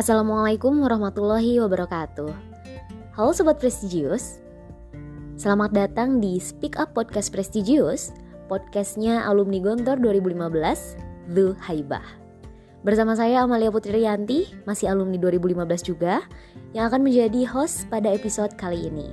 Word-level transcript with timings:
Assalamualaikum 0.00 0.80
warahmatullahi 0.80 1.60
wabarakatuh. 1.60 2.32
Halo 3.20 3.36
Sobat 3.36 3.60
Prestigius, 3.60 4.40
selamat 5.36 5.76
datang 5.76 6.24
di 6.24 6.40
Speak 6.40 6.80
Up 6.80 6.96
Podcast 6.96 7.28
Prestigius, 7.28 8.08
podcastnya 8.48 9.20
alumni 9.28 9.60
Gontor 9.60 10.00
2015, 10.00 11.36
The 11.36 11.52
Haibah. 11.68 12.16
Bersama 12.80 13.12
saya 13.12 13.44
Amalia 13.44 13.68
Putri 13.68 14.00
Rianti, 14.00 14.48
masih 14.64 14.88
alumni 14.88 15.20
2015 15.20 15.84
juga, 15.84 16.24
yang 16.72 16.88
akan 16.88 17.04
menjadi 17.04 17.44
host 17.52 17.84
pada 17.92 18.08
episode 18.08 18.56
kali 18.56 18.88
ini. 18.88 19.12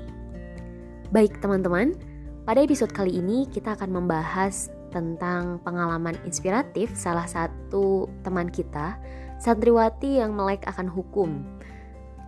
Baik 1.11 1.43
teman-teman, 1.43 1.99
pada 2.47 2.63
episode 2.63 2.95
kali 2.95 3.19
ini 3.19 3.43
kita 3.51 3.75
akan 3.75 3.91
membahas 3.91 4.71
tentang 4.95 5.59
pengalaman 5.67 6.15
inspiratif 6.23 6.95
salah 6.95 7.27
satu 7.27 8.07
teman 8.23 8.47
kita, 8.47 8.95
santriwati 9.37 10.21
yang 10.21 10.33
melek 10.33 10.65
akan 10.65 10.89
hukum. 10.89 11.45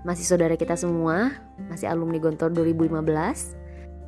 Masih 0.07 0.23
saudara 0.23 0.55
kita 0.55 0.79
semua, 0.79 1.35
masih 1.67 1.91
alumni 1.91 2.21
Gontor 2.21 2.53
2015. 2.55 3.57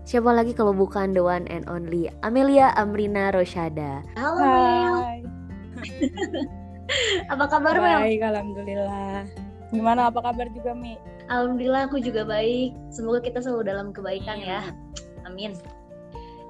Siapa 0.02 0.32
lagi 0.34 0.58
kalau 0.58 0.74
bukan 0.74 1.14
the 1.14 1.22
one 1.22 1.46
and 1.52 1.68
only 1.70 2.10
Amelia 2.26 2.74
Amrina 2.74 3.30
Roshada. 3.30 4.02
Halo 4.18 4.42
Mel. 4.42 4.96
apa 7.34 7.46
kabar 7.46 7.76
Mel? 7.78 8.00
Baik, 8.08 8.22
alhamdulillah. 8.24 9.30
Gimana 9.70 10.10
apa 10.10 10.20
kabar 10.26 10.48
juga 10.52 10.74
Mi? 10.74 10.98
Alhamdulillah 11.30 11.88
aku 11.88 12.02
juga 12.02 12.26
baik. 12.26 12.74
Semoga 12.90 13.22
kita 13.22 13.40
selalu 13.46 13.64
dalam 13.68 13.88
kebaikan 13.94 14.42
ya. 14.42 14.64
Amin. 15.24 15.54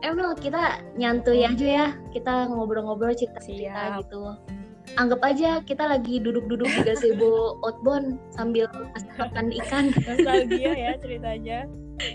Emel 0.02 0.34
kita 0.34 0.82
nyantui 0.98 1.46
aja 1.46 1.68
ya 1.86 1.88
kita 2.10 2.50
ngobrol-ngobrol 2.50 3.14
cerita-cerita 3.14 4.02
gitu 4.02 4.34
anggap 5.00 5.22
aja 5.24 5.60
kita 5.64 5.84
lagi 5.88 6.20
duduk-duduk 6.20 6.68
di 6.68 6.82
gazebo 6.84 7.56
outbound 7.66 8.20
sambil 8.34 8.68
makan 9.16 9.48
ikan. 9.64 9.86
Nostalgia 10.04 10.72
ya 10.76 10.92
ceritanya. 11.00 11.60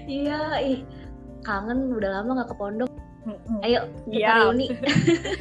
Iya 0.05 0.41
ih 0.61 0.81
kangen 1.47 1.95
udah 1.95 2.20
lama 2.20 2.42
nggak 2.42 2.51
ke 2.53 2.56
pondok. 2.59 2.91
Ayo 3.67 3.91
kita 4.11 4.23
Iya. 4.23 4.31
reuni 4.47 4.67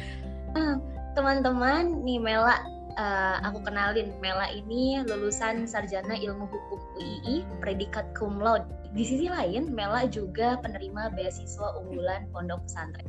teman-teman 1.16 2.02
nih 2.02 2.18
Mela 2.18 2.56
eh, 2.96 3.36
aku 3.44 3.62
kenalin. 3.66 4.14
Mela 4.22 4.48
ini 4.50 5.02
lulusan 5.04 5.68
sarjana 5.68 6.16
ilmu 6.16 6.46
hukum 6.48 6.80
UII 6.96 7.44
predikat 7.60 8.10
cum 8.16 8.38
laude. 8.40 8.66
Di 8.96 9.04
sisi 9.04 9.28
lain 9.28 9.70
Mela 9.74 10.08
juga 10.08 10.56
penerima 10.64 11.12
beasiswa 11.12 11.76
unggulan 11.78 12.26
pondok 12.32 12.64
pesantren 12.64 13.06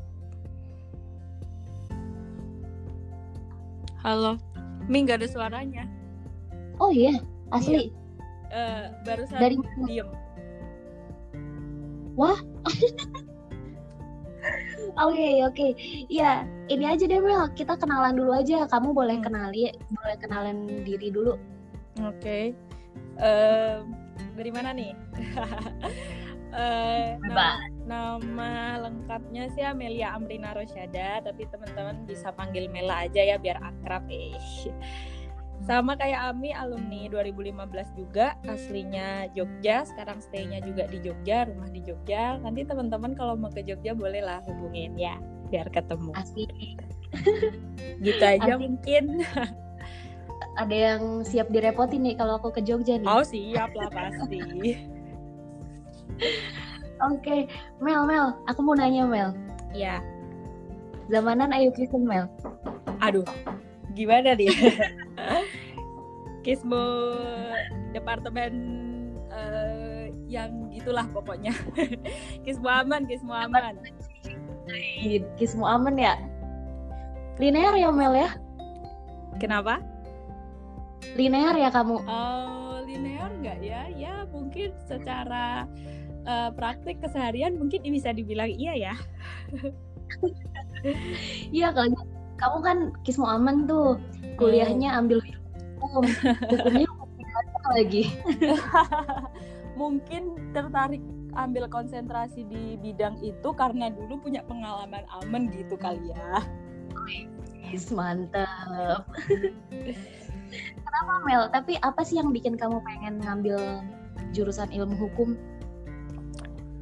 Halo. 4.08 4.40
Mi 4.88 5.04
nggak 5.04 5.20
ada 5.20 5.28
suaranya. 5.28 5.84
oh 6.80 6.88
iya 6.88 7.20
asli 7.52 7.92
Eh, 8.48 8.88
barusan 9.04 9.36
Dari- 9.36 9.60
diem. 9.84 10.08
Oke 14.98 15.44
oke, 15.44 15.68
ya 16.08 16.48
ini 16.72 16.88
aja 16.88 17.04
deh 17.04 17.20
Mel, 17.20 17.52
kita 17.52 17.76
kenalan 17.76 18.16
dulu 18.16 18.32
aja. 18.32 18.64
Kamu 18.72 18.96
boleh 18.96 19.20
Hmm. 19.20 19.28
kenali, 19.28 19.76
boleh 19.92 20.16
kenalan 20.16 20.58
diri 20.88 21.12
dulu. 21.12 21.36
Oke. 22.00 22.56
Eh, 23.20 23.76
dari 24.34 24.52
mana 24.56 24.72
nih? 24.72 24.96
Eh, 26.48 27.20
nama, 27.28 27.60
nama 27.88 28.84
lengkapnya 28.84 29.48
sih 29.56 29.64
Amelia 29.64 30.12
Amrina 30.14 30.52
Rosyada, 30.52 31.24
tapi 31.24 31.48
teman-teman 31.48 32.04
bisa 32.04 32.36
panggil 32.36 32.68
Mela 32.68 33.08
aja 33.08 33.24
ya 33.24 33.40
biar 33.40 33.58
akrab. 33.64 34.04
Eh. 34.12 34.36
Sama 35.66 35.98
kayak 35.98 36.38
Ami 36.38 36.54
alumni 36.54 37.10
2015 37.10 37.98
juga, 37.98 38.38
aslinya 38.46 39.26
Jogja, 39.34 39.88
sekarang 39.90 40.22
stay-nya 40.22 40.62
juga 40.62 40.86
di 40.86 41.02
Jogja, 41.02 41.50
rumah 41.50 41.72
di 41.72 41.82
Jogja. 41.82 42.38
Nanti 42.38 42.62
teman-teman 42.68 43.18
kalau 43.18 43.34
mau 43.34 43.50
ke 43.50 43.66
Jogja 43.66 43.98
boleh 43.98 44.22
lah 44.22 44.44
hubungin 44.46 44.94
ya, 45.00 45.18
biar 45.50 45.66
ketemu. 45.74 46.14
Asli. 46.14 46.46
Gitu 48.04 48.22
aja 48.22 48.54
Asik. 48.54 48.62
mungkin. 48.62 49.26
Ada 50.58 50.76
yang 50.76 51.22
siap 51.26 51.50
direpotin 51.50 52.06
nih 52.06 52.16
kalau 52.18 52.38
aku 52.38 52.54
ke 52.54 52.62
Jogja 52.62 53.02
nih. 53.02 53.10
Oh 53.10 53.26
siap 53.26 53.74
lah 53.74 53.90
pasti. 53.90 54.38
Oke, 56.98 57.46
Mel 57.78 58.04
Mel, 58.10 58.34
aku 58.50 58.60
mau 58.66 58.74
nanya 58.74 59.06
Mel. 59.06 59.30
ya, 59.76 60.02
Zamanan 61.12 61.54
Ayu 61.54 61.70
Kristen 61.72 62.08
Mel. 62.08 62.26
aduh, 62.98 63.28
gimana 63.94 64.34
nih? 64.34 64.50
Kismu 66.46 66.84
departemen 67.92 68.54
eh, 69.30 70.10
yang 70.26 70.72
gitulah 70.72 71.06
pokoknya. 71.12 71.52
Kismu 72.48 72.66
aman, 72.66 73.04
kismu 73.06 73.34
aman. 73.36 73.76
Kismu 75.38 75.68
aman 75.68 75.96
ya. 76.00 76.16
Linear 77.38 77.76
ya 77.78 77.92
Mel 77.94 78.16
ya? 78.16 78.30
Kenapa? 79.38 79.84
Linear 81.14 81.54
ya 81.54 81.70
kamu? 81.70 82.02
Oh, 82.08 82.82
linear 82.88 83.30
nggak 83.38 83.60
ya? 83.62 83.86
Ya 83.94 84.26
mungkin 84.32 84.74
secara 84.90 85.70
eh, 86.28 86.50
praktik 86.54 87.00
keseharian 87.00 87.56
mungkin 87.56 87.82
bisa 87.88 88.12
dibilang 88.12 88.52
iya 88.52 88.74
ya. 88.76 88.96
Iya 91.50 91.74
kalau 91.74 91.90
kamu 92.38 92.58
kan 92.62 92.78
Kismu 93.02 93.26
aman 93.26 93.66
tuh. 93.66 93.98
Kuliahnya 94.38 94.94
ambil 94.94 95.20
hukum. 95.82 96.06
Hukumnya 96.54 96.88
lagi. 97.74 98.04
mungkin 99.82 100.34
tertarik 100.58 101.04
ambil 101.38 101.70
konsentrasi 101.70 102.50
di 102.50 102.82
bidang 102.82 103.22
itu 103.22 103.50
karena 103.54 103.94
dulu 103.94 104.18
punya 104.26 104.42
pengalaman 104.50 105.06
aman 105.22 105.54
gitu 105.54 105.78
kali 105.78 106.02
ya. 106.10 106.42
Yes, 107.68 107.94
mantap. 107.94 109.06
Kenapa 110.82 111.14
Mel? 111.28 111.52
Tapi 111.54 111.78
apa 111.84 112.02
sih 112.02 112.18
yang 112.18 112.34
bikin 112.34 112.58
kamu 112.58 112.82
pengen 112.82 113.22
ngambil 113.22 113.86
jurusan 114.34 114.72
ilmu 114.74 114.98
hukum? 114.98 115.38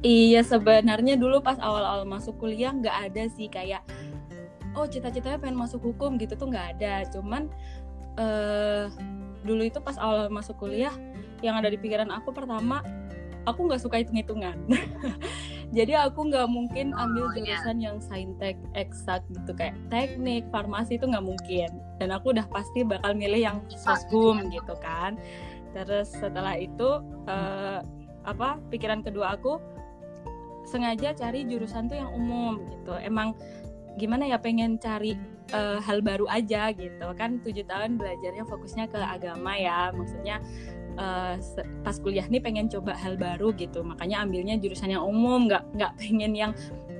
Iya 0.04 0.44
sebenarnya 0.44 1.16
dulu 1.16 1.40
pas 1.40 1.56
awal-awal 1.58 2.04
masuk 2.04 2.36
kuliah 2.36 2.70
nggak 2.70 3.12
ada 3.12 3.22
sih 3.32 3.48
kayak 3.48 3.80
oh 4.76 4.84
cita-citanya 4.84 5.40
pengen 5.40 5.56
masuk 5.56 5.80
hukum 5.80 6.20
gitu 6.20 6.36
tuh 6.36 6.52
nggak 6.52 6.76
ada. 6.78 7.08
Cuman 7.10 7.48
eh 8.16 8.88
dulu 9.44 9.62
itu 9.64 9.78
pas 9.80 9.96
awal 9.96 10.28
masuk 10.28 10.56
kuliah 10.60 10.92
yang 11.44 11.56
ada 11.56 11.68
di 11.68 11.78
pikiran 11.78 12.08
aku 12.12 12.32
pertama 12.32 12.80
aku 13.46 13.70
nggak 13.70 13.80
suka 13.82 14.02
hitung-hitungan. 14.02 14.58
Jadi 15.76 15.98
aku 15.98 16.30
nggak 16.30 16.46
mungkin 16.46 16.94
ambil 16.94 17.26
Oh, 17.26 17.34
iya. 17.34 17.58
jurusan 17.58 17.78
yang 17.82 17.98
saintek 17.98 18.54
eksak 18.78 19.26
gitu 19.34 19.50
kayak 19.54 19.74
teknik, 19.90 20.46
farmasi 20.54 20.94
itu 20.94 21.10
nggak 21.10 21.26
mungkin. 21.26 21.70
Dan 21.98 22.14
aku 22.14 22.30
udah 22.30 22.46
pasti 22.50 22.86
bakal 22.86 23.18
milih 23.18 23.40
yang 23.42 23.58
soshum 23.74 24.46
gitu 24.54 24.74
kan. 24.78 25.18
Terus 25.74 26.10
setelah 26.14 26.54
itu 26.54 27.02
eh, 27.26 27.80
apa 28.26 28.58
pikiran 28.70 29.02
kedua 29.02 29.34
aku 29.38 29.58
sengaja 30.66 31.14
cari 31.14 31.46
jurusan 31.46 31.86
tuh 31.86 31.96
yang 31.96 32.10
umum 32.12 32.60
gitu. 32.68 32.92
Emang 32.98 33.32
gimana 33.96 34.28
ya 34.28 34.36
pengen 34.36 34.76
cari 34.76 35.16
eh, 35.54 35.78
hal 35.80 36.02
baru 36.02 36.26
aja 36.28 36.74
gitu. 36.74 37.06
Kan 37.16 37.40
tujuh 37.40 37.64
tahun 37.64 37.96
belajarnya 37.96 38.44
fokusnya 38.44 38.90
ke 38.90 38.98
agama 38.98 39.54
ya. 39.56 39.94
Maksudnya 39.94 40.42
se- 41.44 41.68
pas 41.84 41.92
kuliah 42.00 42.24
nih 42.24 42.40
pengen 42.40 42.72
coba 42.72 42.96
hal 42.96 43.20
baru 43.20 43.52
gitu. 43.54 43.84
Makanya 43.84 44.24
ambilnya 44.24 44.56
jurusan 44.56 44.96
yang 44.96 45.04
umum 45.04 45.44
nggak 45.44 45.64
nggak 45.76 45.92
pengen 46.00 46.32
yang 46.32 46.52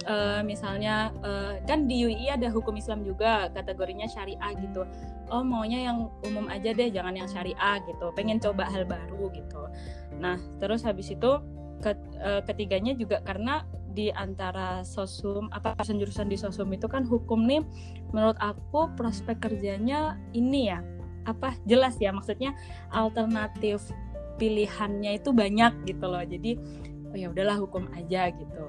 eh, 0.06 0.41
misalnya 0.47 1.10
eh, 1.21 1.59
kan 1.66 1.84
di 1.91 2.06
UI 2.06 2.31
ada 2.31 2.49
hukum 2.49 2.78
Islam 2.78 3.03
juga 3.03 3.50
kategorinya 3.53 4.06
syariah 4.06 4.53
gitu. 4.62 4.87
Oh 5.26 5.43
maunya 5.43 5.91
yang 5.91 6.06
umum 6.23 6.46
aja 6.46 6.70
deh 6.70 6.88
jangan 6.93 7.17
yang 7.17 7.26
syariah 7.26 7.82
gitu. 7.85 8.06
Pengen 8.14 8.38
coba 8.38 8.70
hal 8.70 8.87
baru 8.87 9.32
gitu. 9.35 9.62
Nah 10.23 10.38
terus 10.62 10.87
habis 10.87 11.11
itu 11.11 11.43
ketiganya 12.44 12.96
juga 12.96 13.20
karena 13.23 13.64
di 13.96 14.12
antara 14.12 14.84
sosum 14.84 15.49
apa 15.56 15.73
jurusan-jurusan 15.81 16.28
di 16.28 16.37
sosum 16.37 16.69
itu 16.76 16.84
kan 16.84 17.08
hukum 17.08 17.49
nih 17.49 17.64
menurut 18.12 18.37
aku 18.37 18.93
prospek 18.93 19.40
kerjanya 19.40 20.20
ini 20.37 20.69
ya. 20.69 20.84
Apa? 21.25 21.56
Jelas 21.64 21.96
ya 21.99 22.12
maksudnya 22.12 22.52
alternatif 22.93 23.82
pilihannya 24.37 25.17
itu 25.17 25.32
banyak 25.32 25.73
gitu 25.88 26.05
loh. 26.05 26.20
Jadi 26.20 26.61
oh 27.08 27.17
ya 27.17 27.32
udahlah 27.32 27.56
hukum 27.56 27.88
aja 27.96 28.29
gitu. 28.37 28.64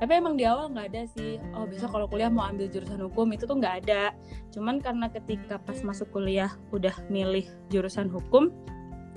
Tapi 0.00 0.16
emang 0.16 0.38
di 0.38 0.48
awal 0.48 0.72
nggak 0.72 0.86
ada 0.96 1.02
sih. 1.12 1.36
Oh 1.52 1.66
besok 1.68 1.92
kalau 1.92 2.06
kuliah 2.08 2.32
mau 2.32 2.48
ambil 2.48 2.70
jurusan 2.72 3.04
hukum 3.04 3.26
itu 3.34 3.44
tuh 3.44 3.58
nggak 3.58 3.84
ada. 3.84 4.14
Cuman 4.54 4.78
karena 4.78 5.10
ketika 5.12 5.58
pas 5.60 5.76
masuk 5.82 6.08
kuliah 6.14 6.54
udah 6.70 6.94
milih 7.10 7.44
jurusan 7.68 8.08
hukum 8.08 8.54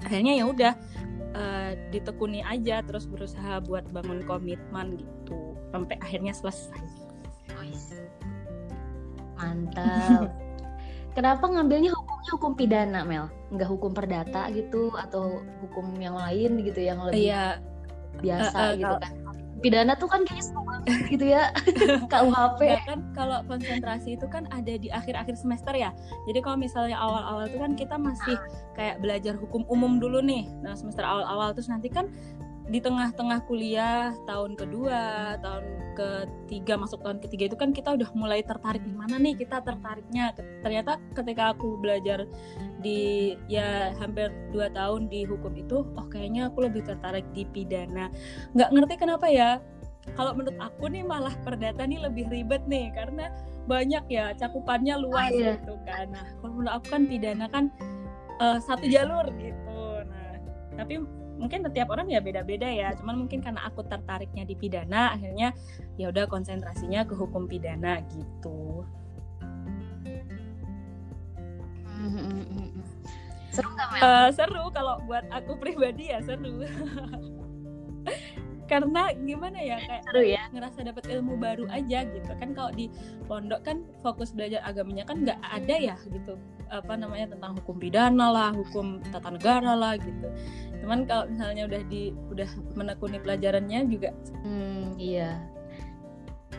akhirnya 0.04 0.36
ya 0.36 0.46
udah 0.50 0.74
eh, 1.34 1.72
ditekuni 1.90 2.46
aja 2.46 2.82
terus 2.86 3.10
berusaha 3.10 3.62
buat 3.66 3.86
bangun 3.92 4.24
komitmen 4.26 4.98
gitu 4.98 5.58
sampai 5.74 5.98
akhirnya 6.02 6.34
selesai. 6.34 6.82
Mantap. 9.38 10.30
Kenapa 11.18 11.46
ngambilnya 11.46 11.94
hukum 11.94 12.20
hukum 12.34 12.52
pidana 12.58 13.06
Mel? 13.06 13.30
Nggak 13.54 13.70
hukum 13.70 13.94
perdata 13.94 14.50
gitu 14.50 14.90
atau 14.98 15.46
hukum 15.62 15.94
yang 16.02 16.18
lain 16.18 16.66
gitu 16.66 16.82
yang 16.82 17.06
lebih 17.06 17.30
iya. 17.30 17.62
biasa 18.18 18.58
uh, 18.58 18.66
uh, 18.66 18.74
gitu 18.74 18.96
kan 18.98 19.23
pidana 19.64 19.96
tuh 19.96 20.12
kan 20.12 20.28
kayaknya 20.28 20.46
seru 20.52 20.62
banget 20.68 20.84
gitu 21.08 21.26
ya 21.32 21.56
KUHP 22.12 22.60
ya 22.68 22.80
kan 22.84 23.00
kalau 23.16 23.40
konsentrasi 23.48 24.20
itu 24.20 24.28
kan 24.28 24.44
ada 24.52 24.76
di 24.76 24.92
akhir-akhir 24.92 25.40
semester 25.40 25.72
ya. 25.72 25.96
Jadi 26.28 26.40
kalau 26.44 26.60
misalnya 26.60 27.00
awal-awal 27.00 27.48
itu 27.48 27.58
kan 27.58 27.72
kita 27.80 27.96
masih 27.96 28.36
kayak 28.76 29.00
belajar 29.00 29.40
hukum 29.40 29.64
umum 29.72 30.04
dulu 30.04 30.20
nih. 30.20 30.52
Nah 30.60 30.76
semester 30.76 31.08
awal-awal 31.08 31.56
terus 31.56 31.72
nanti 31.72 31.88
kan 31.88 32.12
di 32.74 32.82
tengah-tengah 32.82 33.46
kuliah 33.46 34.18
tahun 34.26 34.58
kedua, 34.58 35.38
tahun 35.46 35.66
ketiga 35.94 36.74
masuk 36.74 37.06
tahun 37.06 37.22
ketiga 37.22 37.54
itu 37.54 37.58
kan 37.62 37.70
kita 37.70 37.94
udah 37.94 38.10
mulai 38.18 38.42
tertarik 38.42 38.82
di 38.82 38.90
mana 38.90 39.22
nih 39.22 39.38
kita 39.38 39.62
tertariknya. 39.62 40.34
Ternyata 40.66 40.98
ketika 41.14 41.54
aku 41.54 41.78
belajar 41.78 42.26
di 42.82 43.38
ya 43.46 43.94
hampir 44.02 44.34
dua 44.50 44.74
tahun 44.74 45.06
di 45.06 45.22
hukum 45.22 45.54
itu, 45.54 45.86
oh 45.86 46.06
kayaknya 46.10 46.50
aku 46.50 46.66
lebih 46.66 46.82
tertarik 46.82 47.30
di 47.38 47.46
pidana. 47.46 48.10
Nggak 48.58 48.70
ngerti 48.74 48.96
kenapa 48.98 49.30
ya. 49.30 49.62
Kalau 50.18 50.34
menurut 50.34 50.58
aku 50.58 50.90
nih 50.90 51.06
malah 51.06 51.38
perdata 51.46 51.86
nih 51.86 52.02
lebih 52.02 52.26
ribet 52.34 52.66
nih 52.66 52.90
karena 52.98 53.30
banyak 53.70 54.04
ya 54.10 54.34
cakupannya 54.34 54.98
luas 54.98 55.30
oh, 55.30 55.38
iya. 55.38 55.62
gitu 55.62 55.78
kan. 55.86 56.10
Nah 56.10 56.26
kalau 56.42 56.58
menurut 56.58 56.74
aku 56.74 56.86
kan 56.90 57.06
pidana 57.06 57.46
kan 57.54 57.70
uh, 58.42 58.58
satu 58.58 58.90
jalur 58.90 59.30
gitu. 59.38 59.82
Nah 60.10 60.42
tapi 60.74 61.00
mungkin 61.44 61.68
setiap 61.68 61.92
orang 61.92 62.08
ya 62.08 62.24
beda-beda 62.24 62.72
ya. 62.72 62.96
Cuman 62.96 63.28
mungkin 63.28 63.44
karena 63.44 63.68
aku 63.68 63.84
tertariknya 63.84 64.48
di 64.48 64.56
pidana 64.56 65.12
akhirnya 65.12 65.52
ya 66.00 66.08
udah 66.08 66.24
konsentrasinya 66.32 67.04
ke 67.04 67.12
hukum 67.12 67.52
pidana 67.52 68.00
gitu. 68.16 68.88
Seru 73.52 73.70
nggak 73.76 73.88
uh, 74.00 74.30
seru. 74.32 74.64
Kalau 74.72 75.04
buat 75.04 75.28
aku 75.28 75.60
pribadi 75.60 76.16
ya 76.16 76.24
seru 76.24 76.64
karena 78.64 79.12
gimana 79.28 79.60
ya 79.60 79.78
kayak 79.84 80.04
seru 80.08 80.24
ya. 80.24 80.48
ngerasa 80.56 80.88
dapat 80.88 81.04
ilmu 81.12 81.36
baru 81.36 81.66
aja 81.68 82.08
gitu. 82.08 82.32
Kan 82.40 82.56
kalau 82.56 82.72
di 82.72 82.88
pondok 83.28 83.62
kan 83.68 83.84
fokus 84.00 84.32
belajar 84.32 84.64
agamanya 84.64 85.04
kan 85.04 85.24
nggak 85.28 85.40
ada 85.44 85.76
ya 85.76 85.96
gitu. 86.08 86.40
Apa 86.72 86.96
namanya 86.96 87.36
tentang 87.36 87.60
hukum 87.60 87.76
pidana 87.78 88.32
lah 88.32 88.50
hukum 88.56 89.04
tata 89.12 89.36
negara 89.36 89.76
lah 89.76 90.00
gitu. 90.00 90.28
Cuman 90.84 91.08
kalau 91.08 91.28
misalnya 91.28 91.64
udah 91.68 91.82
di 91.88 92.12
udah 92.32 92.50
menekuni 92.76 93.20
pelajarannya 93.20 93.80
juga 93.88 94.10
hmm, 94.44 94.96
iya. 95.00 95.40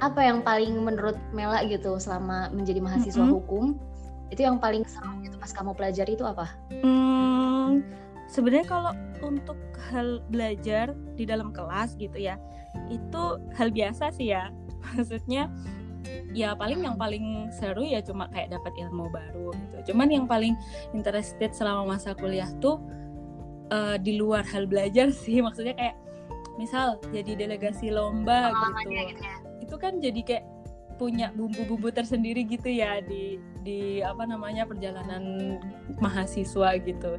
Apa 0.02 0.20
yang 0.26 0.42
paling 0.44 0.74
menurut 0.80 1.16
Mela 1.32 1.64
gitu 1.64 1.96
selama 1.96 2.52
menjadi 2.52 2.82
mahasiswa 2.82 3.20
mm 3.20 3.30
-hmm. 3.30 3.36
hukum? 3.40 3.64
Itu 4.28 4.44
yang 4.44 4.58
paling 4.60 4.84
seru 4.84 5.22
gitu 5.24 5.36
pas 5.40 5.52
kamu 5.52 5.72
pelajari 5.72 6.18
itu 6.18 6.24
apa? 6.26 6.52
Hmm, 6.72 7.84
sebenarnya 8.34 8.66
kalau 8.66 8.92
untuk 9.22 9.54
hal 9.94 10.18
belajar 10.26 10.90
di 11.14 11.22
dalam 11.22 11.54
kelas 11.54 11.94
gitu 11.94 12.18
ya 12.18 12.34
itu 12.90 13.38
hal 13.54 13.70
biasa 13.70 14.10
sih 14.10 14.34
ya 14.34 14.50
maksudnya 14.82 15.46
ya 16.34 16.52
paling 16.58 16.82
yang 16.82 16.98
paling 16.98 17.48
seru 17.54 17.86
ya 17.86 18.02
cuma 18.02 18.26
kayak 18.34 18.50
dapat 18.50 18.74
ilmu 18.74 19.06
baru 19.08 19.54
gitu 19.54 19.94
cuman 19.94 20.10
yang 20.10 20.26
paling 20.26 20.58
interested 20.90 21.54
selama 21.54 21.94
masa 21.94 22.12
kuliah 22.18 22.50
tuh 22.58 22.82
uh, 23.70 23.96
di 23.96 24.18
luar 24.18 24.42
hal 24.50 24.66
belajar 24.66 25.14
sih 25.22 25.38
maksudnya 25.38 25.78
kayak 25.78 25.96
misal 26.58 26.98
jadi 27.10 27.38
delegasi 27.38 27.90
lomba 27.90 28.50
gitu. 28.50 28.90
gitu 29.14 29.22
ya. 29.22 29.36
itu 29.62 29.74
kan 29.78 29.98
jadi 30.02 30.20
kayak 30.22 30.44
punya 30.94 31.34
bumbu-bumbu 31.34 31.90
tersendiri 31.90 32.46
gitu 32.46 32.70
ya 32.70 33.02
di 33.02 33.42
di 33.66 33.98
apa 33.98 34.22
namanya 34.22 34.62
perjalanan 34.62 35.58
mahasiswa 35.98 36.78
gitu 36.78 37.18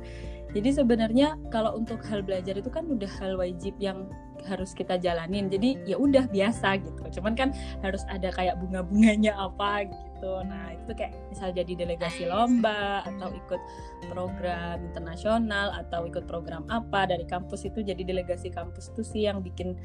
jadi 0.56 0.70
sebenarnya 0.72 1.36
kalau 1.52 1.76
untuk 1.76 2.00
hal 2.08 2.24
belajar 2.24 2.56
itu 2.56 2.72
kan 2.72 2.88
udah 2.88 3.12
hal 3.20 3.36
wajib 3.36 3.76
yang 3.76 4.08
harus 4.48 4.72
kita 4.72 4.96
jalanin. 4.96 5.52
Jadi 5.52 5.84
ya 5.84 6.00
udah 6.00 6.30
biasa 6.32 6.80
gitu. 6.80 7.20
Cuman 7.20 7.36
kan 7.36 7.50
harus 7.84 8.06
ada 8.08 8.32
kayak 8.32 8.56
bunga-bunganya 8.64 9.36
apa 9.36 9.90
gitu. 9.90 10.32
Nah 10.48 10.72
itu 10.78 10.96
kayak 10.96 11.12
misal 11.28 11.52
jadi 11.52 11.74
delegasi 11.76 12.30
lomba 12.30 13.04
atau 13.04 13.36
ikut 13.36 13.62
program 14.08 14.80
internasional 14.86 15.76
atau 15.76 16.08
ikut 16.08 16.24
program 16.30 16.64
apa 16.72 17.10
dari 17.10 17.28
kampus 17.28 17.68
itu 17.68 17.84
jadi 17.84 18.00
delegasi 18.06 18.54
kampus 18.54 18.96
tuh 18.96 19.04
sih 19.04 19.28
yang 19.28 19.44
bikin 19.44 19.76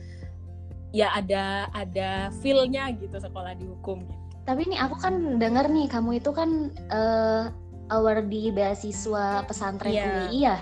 ya 0.94 1.10
ada 1.18 1.66
ada 1.74 2.30
feelnya 2.38 2.94
gitu 2.94 3.18
sekolah 3.18 3.58
di 3.58 3.66
hukum 3.66 4.06
gitu. 4.06 4.18
Tapi 4.46 4.70
ini 4.70 4.76
aku 4.78 4.96
kan 5.02 5.38
dengar 5.42 5.66
nih 5.66 5.86
kamu 5.90 6.22
itu 6.22 6.30
kan 6.30 6.74
uh, 6.90 7.50
di 8.30 8.42
beasiswa 8.54 9.42
pesantren 9.44 9.90
yeah. 9.90 10.30
UI 10.30 10.38
ya. 10.46 10.56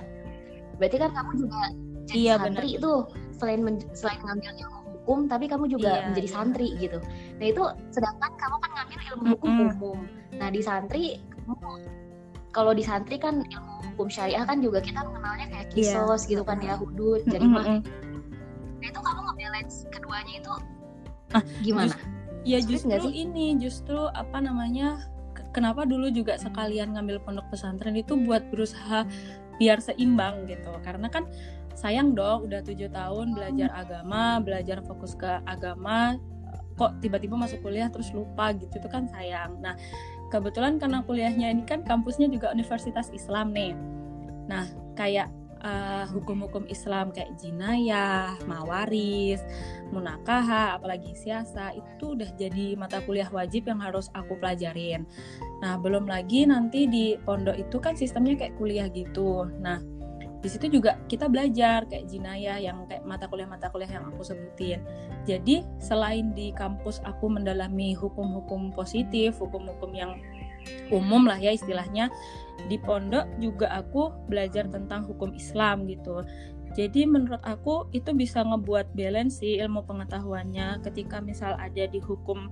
Berarti 0.81 0.97
kan 0.97 1.11
kamu 1.13 1.33
juga 1.45 1.63
jadi 2.09 2.21
yeah, 2.25 2.37
santri 2.41 2.69
bener. 2.73 2.81
itu 2.81 2.93
selain 3.37 3.61
selain 3.93 4.21
ngambil 4.25 4.53
ilmu 4.65 4.79
hukum 4.97 5.19
tapi 5.29 5.45
kamu 5.45 5.65
juga 5.69 5.91
yeah, 5.93 6.05
menjadi 6.09 6.29
yeah. 6.29 6.37
santri 6.41 6.69
gitu. 6.81 6.99
Nah 7.37 7.47
itu 7.53 7.63
sedangkan 7.93 8.33
kamu 8.41 8.57
kan 8.65 8.71
ngambil 8.75 9.01
ilmu 9.13 9.25
hukum 9.37 9.51
mm 9.51 9.59
-hmm. 9.61 9.73
umum. 9.77 9.99
Nah 10.41 10.49
di 10.49 10.61
santri 10.65 11.05
kalau 12.57 12.73
di 12.73 12.83
santri 12.83 13.21
kan 13.21 13.45
ilmu 13.45 13.75
hukum 13.93 14.09
syariah 14.09 14.45
kan 14.49 14.65
juga 14.65 14.81
kita 14.81 15.05
mengenalnya 15.05 15.47
kayak 15.53 15.67
iya. 15.77 15.93
kisos 15.93 16.25
yeah. 16.25 16.31
gitu 16.33 16.43
kan 16.49 16.59
ya 16.65 16.75
hudud 16.81 17.21
jadi 17.29 17.45
mm 17.45 17.55
-hmm. 17.55 17.79
Nah 18.79 18.87
itu 18.89 19.01
kamu 19.03 19.21
ngebalance 19.27 19.77
keduanya 19.91 20.35
itu 20.39 20.53
ah, 21.37 21.43
gimana? 21.61 21.93
Just, 21.93 22.17
ya 22.47 22.59
justru 22.65 23.11
ini 23.13 23.59
justru 23.61 24.01
apa 24.17 24.39
namanya 24.41 25.03
kenapa 25.53 25.85
dulu 25.89 26.09
juga 26.13 26.37
sekalian 26.37 26.95
ngambil 26.97 27.23
pondok 27.25 27.49
pesantren 27.53 27.97
itu 27.97 28.15
buat 28.17 28.45
berusaha 28.53 29.09
biar 29.59 29.83
seimbang 29.83 30.47
gitu. 30.47 30.71
Karena 30.83 31.11
kan 31.11 31.27
sayang 31.79 32.15
dong 32.19 32.51
udah 32.51 32.59
tujuh 32.67 32.91
tahun 32.91 33.39
belajar 33.39 33.71
agama 33.71 34.43
belajar 34.43 34.83
fokus 34.83 35.15
ke 35.15 35.31
agama 35.47 36.19
kok 36.75 36.99
tiba-tiba 37.03 37.39
masuk 37.39 37.63
kuliah 37.63 37.87
terus 37.91 38.11
lupa 38.15 38.51
gitu 38.55 38.79
itu 38.79 38.89
kan 38.91 39.07
sayang. 39.11 39.59
Nah 39.63 39.75
kebetulan 40.31 40.79
karena 40.79 41.03
kuliahnya 41.03 41.51
ini 41.51 41.63
kan 41.67 41.83
kampusnya 41.87 42.31
juga 42.31 42.51
Universitas 42.55 43.11
Islam 43.15 43.51
nih. 43.55 43.75
Nah 44.47 44.67
kayak 44.95 45.31
uh, 45.63 46.05
hukum-hukum 46.11 46.67
Islam 46.71 47.11
kayak 47.11 47.35
jinayah, 47.39 48.39
mawaris, 48.47 49.43
munakaha, 49.91 50.79
apalagi 50.79 51.15
siasa 51.17 51.75
itu 51.75 52.15
udah 52.15 52.31
jadi 52.37 52.77
mata 52.79 53.03
kuliah 53.03 53.29
wajib 53.31 53.67
yang 53.67 53.81
harus 53.83 54.13
aku 54.15 54.37
pelajarin. 54.39 55.07
Nah, 55.65 55.81
belum 55.81 56.07
lagi 56.07 56.47
nanti 56.47 56.87
di 56.87 57.17
pondok 57.23 57.59
itu 57.59 57.77
kan 57.83 57.95
sistemnya 57.99 58.39
kayak 58.39 58.55
kuliah 58.61 58.87
gitu. 58.93 59.49
Nah, 59.59 59.83
di 60.39 60.47
situ 60.47 60.71
juga 60.71 61.03
kita 61.11 61.27
belajar 61.27 61.83
kayak 61.91 62.07
jinayah 62.07 62.63
yang 62.63 62.87
kayak 62.87 63.03
mata 63.03 63.27
kuliah-mata 63.27 63.75
kuliah 63.75 63.91
yang 63.91 64.07
aku 64.07 64.23
sebutin. 64.23 64.79
Jadi, 65.27 65.67
selain 65.83 66.31
di 66.31 66.55
kampus 66.55 67.03
aku 67.03 67.27
mendalami 67.27 67.99
hukum-hukum 67.99 68.71
positif, 68.71 69.35
hukum-hukum 69.43 69.91
yang 69.99 70.15
umum 70.89 71.29
lah 71.29 71.39
ya 71.41 71.53
istilahnya 71.53 72.09
di 72.67 72.77
pondok 72.81 73.29
juga 73.39 73.71
aku 73.71 74.11
belajar 74.27 74.67
tentang 74.67 75.07
hukum 75.07 75.31
Islam 75.37 75.87
gitu 75.87 76.27
jadi 76.77 77.09
menurut 77.09 77.41
aku 77.47 77.89
itu 77.97 78.13
bisa 78.13 78.45
ngebuat 78.45 78.93
balance 78.93 79.41
sih 79.41 79.57
ilmu 79.63 79.87
pengetahuannya 79.89 80.85
ketika 80.85 81.23
misal 81.23 81.57
ada 81.57 81.85
di 81.89 82.03
hukum 82.03 82.51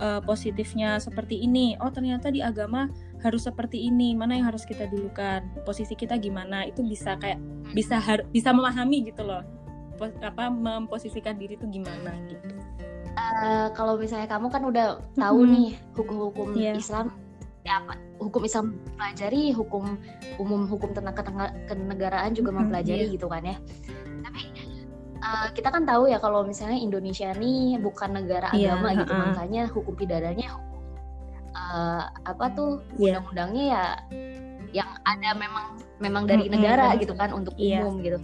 uh, 0.00 0.20
positifnya 0.24 0.96
seperti 1.02 1.42
ini 1.44 1.74
oh 1.82 1.90
ternyata 1.90 2.32
di 2.32 2.40
agama 2.40 2.88
harus 3.20 3.44
seperti 3.44 3.90
ini 3.90 4.14
mana 4.14 4.38
yang 4.38 4.48
harus 4.48 4.64
kita 4.64 4.86
dulukan 4.88 5.44
posisi 5.66 5.98
kita 5.98 6.16
gimana 6.16 6.64
itu 6.64 6.80
bisa 6.86 7.18
kayak 7.18 7.42
bisa 7.74 8.00
bisa 8.30 8.50
memahami 8.54 9.10
gitu 9.10 9.26
loh 9.26 9.42
Pos 9.98 10.14
apa 10.22 10.46
memposisikan 10.46 11.34
diri 11.34 11.58
itu 11.58 11.66
gimana 11.66 12.14
gitu 12.30 12.54
uh, 13.18 13.68
kalau 13.74 13.98
misalnya 13.98 14.30
kamu 14.30 14.46
kan 14.46 14.62
udah 14.62 14.86
tahu 15.18 15.42
hmm. 15.42 15.50
nih 15.50 15.68
hukum-hukum 15.98 16.54
yeah. 16.54 16.78
Islam 16.78 17.10
ya 17.68 17.84
apa 17.84 17.94
hukum 18.16 18.42
Islam 18.48 18.80
pelajari 18.96 19.52
hukum 19.52 20.00
umum 20.40 20.64
hukum 20.64 20.96
tentang 20.96 21.12
kenegaraan 21.68 22.32
juga 22.32 22.50
mempelajari 22.56 23.04
yeah. 23.04 23.12
gitu 23.12 23.28
kan 23.28 23.44
ya 23.44 23.56
tapi 24.24 24.42
uh, 25.20 25.48
kita 25.52 25.68
kan 25.68 25.84
tahu 25.84 26.08
ya 26.08 26.16
kalau 26.16 26.48
misalnya 26.48 26.80
Indonesia 26.80 27.28
ini 27.36 27.76
bukan 27.76 28.16
negara 28.16 28.48
yeah, 28.56 28.72
agama 28.72 28.96
gitu 28.96 29.12
uh 29.12 29.16
-uh. 29.20 29.26
makanya 29.36 29.62
hukum 29.68 29.92
pidananya 29.92 30.48
uh, 31.52 32.08
apa 32.24 32.44
tuh 32.56 32.80
yeah. 32.96 33.20
undang-undangnya 33.20 33.64
ya 33.68 33.84
yang 34.84 34.90
ada 35.04 35.32
memang 35.36 35.66
memang 36.00 36.24
dari 36.24 36.48
mm 36.48 36.52
-hmm. 36.52 36.56
negara 36.56 36.86
gitu 36.96 37.12
kan 37.12 37.36
untuk 37.36 37.52
yeah. 37.60 37.84
umum 37.84 38.00
gitu 38.00 38.16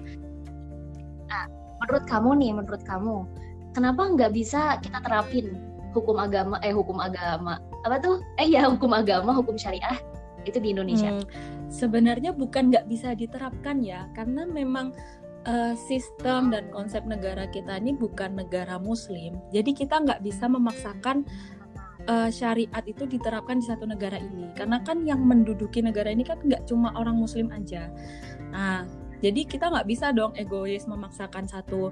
nah 1.29 1.45
menurut 1.85 2.05
kamu 2.09 2.31
nih 2.41 2.51
menurut 2.57 2.83
kamu 2.89 3.29
kenapa 3.77 4.03
nggak 4.09 4.33
bisa 4.33 4.81
kita 4.81 5.05
terapin 5.05 5.53
hukum 5.93 6.17
agama 6.17 6.57
eh 6.65 6.73
hukum 6.73 6.97
agama 6.97 7.61
apa 7.85 8.01
tuh? 8.01 8.25
Eh 8.41 8.49
ya 8.49 8.67
hukum 8.67 8.91
agama 8.97 9.37
hukum 9.37 9.55
syariah 9.61 10.01
itu 10.49 10.61
di 10.61 10.73
Indonesia. 10.73 11.13
Hmm, 11.13 11.25
sebenarnya 11.69 12.33
bukan 12.33 12.73
nggak 12.73 12.89
bisa 12.89 13.13
diterapkan 13.17 13.81
ya 13.81 14.09
karena 14.13 14.45
memang 14.45 14.93
uh, 15.49 15.75
sistem 15.77 16.53
dan 16.53 16.69
konsep 16.73 17.05
negara 17.05 17.49
kita 17.49 17.77
ini 17.81 17.97
bukan 17.97 18.37
negara 18.37 18.77
muslim. 18.81 19.41
Jadi 19.53 19.73
kita 19.73 20.01
nggak 20.01 20.21
bisa 20.25 20.49
memaksakan 20.49 21.25
uh, 22.09 22.29
syariat 22.29 22.85
itu 22.85 23.05
diterapkan 23.09 23.61
di 23.61 23.67
satu 23.69 23.89
negara 23.89 24.21
ini. 24.21 24.53
Karena 24.57 24.81
kan 24.85 25.05
yang 25.05 25.25
menduduki 25.25 25.81
negara 25.81 26.13
ini 26.13 26.25
kan 26.25 26.41
nggak 26.41 26.69
cuma 26.69 26.93
orang 26.97 27.17
muslim 27.17 27.49
aja. 27.53 27.89
Nah 28.53 28.85
jadi 29.25 29.49
kita 29.49 29.73
nggak 29.73 29.89
bisa 29.89 30.13
dong 30.13 30.37
egois 30.37 30.85
memaksakan 30.85 31.49
satu 31.49 31.89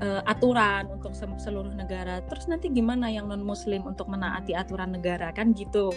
uh, 0.00 0.22
aturan 0.26 0.88
untuk 0.90 1.12
seluruh 1.14 1.72
negara. 1.72 2.24
Terus 2.26 2.48
nanti 2.48 2.72
gimana 2.72 3.12
yang 3.12 3.28
non 3.28 3.44
Muslim 3.44 3.86
untuk 3.86 4.08
menaati 4.08 4.56
aturan 4.56 4.96
negara 4.96 5.30
kan 5.30 5.52
gitu. 5.52 5.92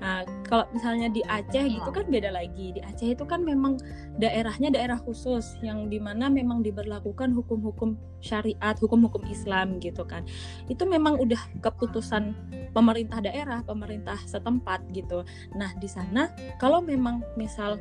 Nah 0.00 0.24
kalau 0.46 0.68
misalnya 0.72 1.08
di 1.08 1.24
Aceh 1.24 1.64
gitu 1.66 1.90
iya. 1.90 1.96
kan 1.96 2.06
beda 2.06 2.30
lagi. 2.30 2.76
Di 2.76 2.80
Aceh 2.84 3.08
itu 3.16 3.24
kan 3.24 3.42
memang 3.42 3.80
daerahnya 4.20 4.72
daerah 4.72 5.00
khusus 5.00 5.56
yang 5.64 5.88
di 5.88 5.98
mana 5.98 6.28
memang 6.28 6.60
diberlakukan 6.60 7.32
hukum-hukum 7.32 7.96
syariat, 8.20 8.76
hukum-hukum 8.76 9.24
Islam 9.28 9.80
gitu 9.80 10.04
kan. 10.04 10.28
Itu 10.68 10.84
memang 10.84 11.18
udah 11.18 11.40
keputusan 11.64 12.36
pemerintah 12.76 13.24
daerah, 13.24 13.64
pemerintah 13.64 14.20
setempat 14.28 14.84
gitu. 14.92 15.24
Nah 15.56 15.72
di 15.80 15.88
sana 15.88 16.30
kalau 16.60 16.84
memang 16.84 17.24
misal 17.34 17.80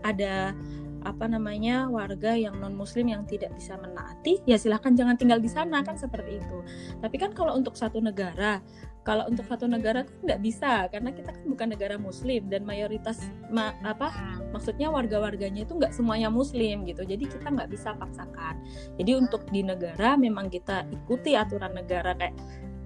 ada 0.00 0.56
apa 1.04 1.24
namanya 1.26 1.88
warga 1.88 2.36
yang 2.36 2.60
non 2.60 2.76
muslim 2.76 3.08
yang 3.08 3.24
tidak 3.24 3.52
bisa 3.56 3.76
menaati 3.80 4.44
ya 4.44 4.60
silahkan 4.60 4.92
jangan 4.92 5.16
tinggal 5.16 5.40
di 5.40 5.48
sana 5.48 5.80
kan 5.80 5.96
seperti 5.96 6.40
itu. 6.40 6.58
Tapi 7.00 7.16
kan 7.16 7.32
kalau 7.32 7.56
untuk 7.56 7.76
satu 7.76 8.00
negara 8.00 8.60
kalau 9.00 9.24
untuk 9.32 9.48
satu 9.48 9.64
negara 9.64 10.04
kan 10.04 10.16
nggak 10.22 10.40
bisa 10.44 10.84
karena 10.92 11.10
kita 11.10 11.32
kan 11.32 11.44
bukan 11.48 11.68
negara 11.72 11.96
muslim 11.96 12.52
dan 12.52 12.68
mayoritas 12.68 13.24
ma 13.48 13.72
apa 13.80 14.12
maksudnya 14.52 14.92
warga-warganya 14.92 15.64
itu 15.64 15.72
nggak 15.72 15.96
semuanya 15.96 16.28
muslim 16.28 16.84
gitu. 16.84 17.02
Jadi 17.08 17.24
kita 17.24 17.48
nggak 17.48 17.70
bisa 17.72 17.96
paksakan. 17.96 18.60
Jadi 19.00 19.12
untuk 19.16 19.48
di 19.48 19.64
negara 19.64 20.20
memang 20.20 20.52
kita 20.52 20.84
ikuti 20.92 21.32
aturan 21.32 21.72
negara 21.72 22.12
kayak 22.12 22.36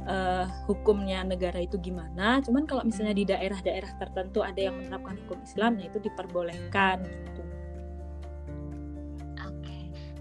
uh, 0.06 0.46
hukumnya 0.70 1.26
negara 1.26 1.58
itu 1.60 1.76
gimana. 1.82 2.38
Cuman 2.44 2.64
kalau 2.68 2.86
misalnya 2.86 3.14
di 3.16 3.24
daerah-daerah 3.26 3.98
tertentu 3.98 4.46
ada 4.46 4.60
yang 4.60 4.78
menerapkan 4.78 5.18
hukum 5.26 5.42
Islam, 5.42 5.76
nah 5.80 5.84
itu 5.88 5.98
diperbolehkan 5.98 7.02
gitu 7.04 7.42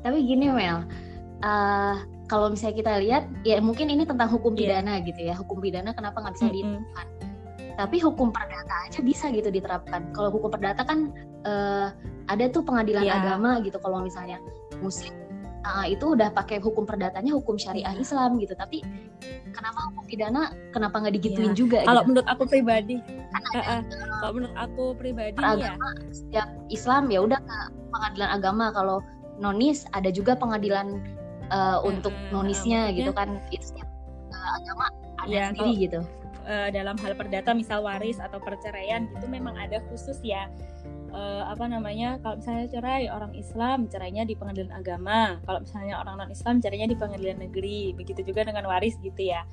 tapi 0.03 0.17
gini 0.27 0.51
Mel 0.51 0.83
uh, 1.41 1.95
kalau 2.27 2.51
misalnya 2.51 2.75
kita 2.79 2.91
lihat 3.03 3.23
ya 3.47 3.59
mungkin 3.59 3.91
ini 3.91 4.03
tentang 4.07 4.31
hukum 4.31 4.55
iya. 4.55 4.79
pidana 4.79 4.93
yeah. 4.99 5.07
gitu 5.07 5.21
ya 5.23 5.33
hukum 5.35 5.57
pidana 5.59 5.91
kenapa 5.95 6.23
nggak 6.23 6.35
bisa 6.35 6.45
mm 6.47 6.51
-hmm. 6.51 6.59
diterapkan 6.59 7.07
tapi 7.73 7.97
hukum 7.97 8.29
perdata 8.29 8.73
aja 8.85 8.99
bisa 9.01 9.25
gitu 9.33 9.49
diterapkan 9.49 10.13
kalau 10.13 10.29
hukum 10.29 10.53
perdata 10.53 10.85
kan 10.85 11.09
uh, 11.45 11.89
ada 12.29 12.45
tuh 12.53 12.61
pengadilan 12.61 13.05
yeah. 13.05 13.17
agama 13.17 13.57
gitu 13.65 13.81
kalau 13.81 14.05
misalnya 14.05 14.37
muslim 14.79 15.13
uh, 15.65 15.85
itu 15.89 16.13
udah 16.13 16.29
pakai 16.31 16.61
hukum 16.61 16.85
perdatanya 16.85 17.33
hukum 17.33 17.57
syariah 17.57 17.91
yeah. 17.97 18.03
Islam 18.03 18.37
gitu 18.37 18.53
tapi 18.53 18.85
kenapa 19.53 19.89
hukum 19.89 20.03
pidana 20.05 20.53
kenapa 20.69 21.01
nggak 21.01 21.15
digituin 21.17 21.51
yeah. 21.51 21.57
juga 21.57 21.79
kalau 21.81 22.01
gitu? 22.05 22.09
menurut 22.13 22.27
aku 22.29 22.43
pribadi 22.45 22.97
kan 23.33 23.41
uh, 23.41 23.57
uh, 23.57 23.81
kalau 24.21 24.31
menurut 24.37 24.55
aku 24.55 24.83
pribadi 24.93 25.37
ya 25.57 25.73
setiap 26.13 26.47
Islam 26.69 27.09
ya 27.09 27.19
udah 27.25 27.39
ke 27.41 27.57
pengadilan 27.89 28.29
agama 28.29 28.65
kalau 28.69 29.01
nonis 29.43 29.83
ada 29.91 30.07
juga 30.07 30.39
pengadilan 30.39 31.03
uh, 31.51 31.83
untuk 31.83 32.15
nonisnya 32.31 32.95
gitu 32.95 33.11
kan. 33.11 33.43
Itu 33.51 33.75
setiap 33.75 33.89
uh, 34.31 34.51
agama 34.63 34.85
ada 35.19 35.27
ya, 35.27 35.43
sendiri 35.51 35.59
kalau, 35.59 35.83
gitu. 35.83 35.99
uh, 36.47 36.69
dalam 36.71 36.95
hal 36.99 37.13
perdata 37.19 37.51
misal 37.51 37.83
waris 37.83 38.23
atau 38.23 38.39
perceraian 38.39 39.11
gitu 39.11 39.27
memang 39.27 39.59
ada 39.59 39.83
khusus 39.91 40.17
ya. 40.23 40.47
Uh, 41.13 41.45
apa 41.45 41.69
namanya 41.69 42.17
kalau 42.25 42.41
misalnya 42.41 42.65
cerai 42.73 43.05
orang 43.05 43.37
Islam 43.37 43.85
cerainya 43.85 44.23
di 44.25 44.33
pengadilan 44.33 44.73
agama. 44.73 45.37
Kalau 45.45 45.59
misalnya 45.61 45.99
orang 45.99 46.23
non 46.23 46.31
Islam 46.31 46.63
cerainya 46.63 46.87
di 46.89 46.97
pengadilan 46.97 47.43
negeri. 47.43 47.93
Begitu 47.93 48.23
juga 48.23 48.47
dengan 48.47 48.65
waris 48.65 48.95
gitu 49.03 49.19
ya. 49.21 49.45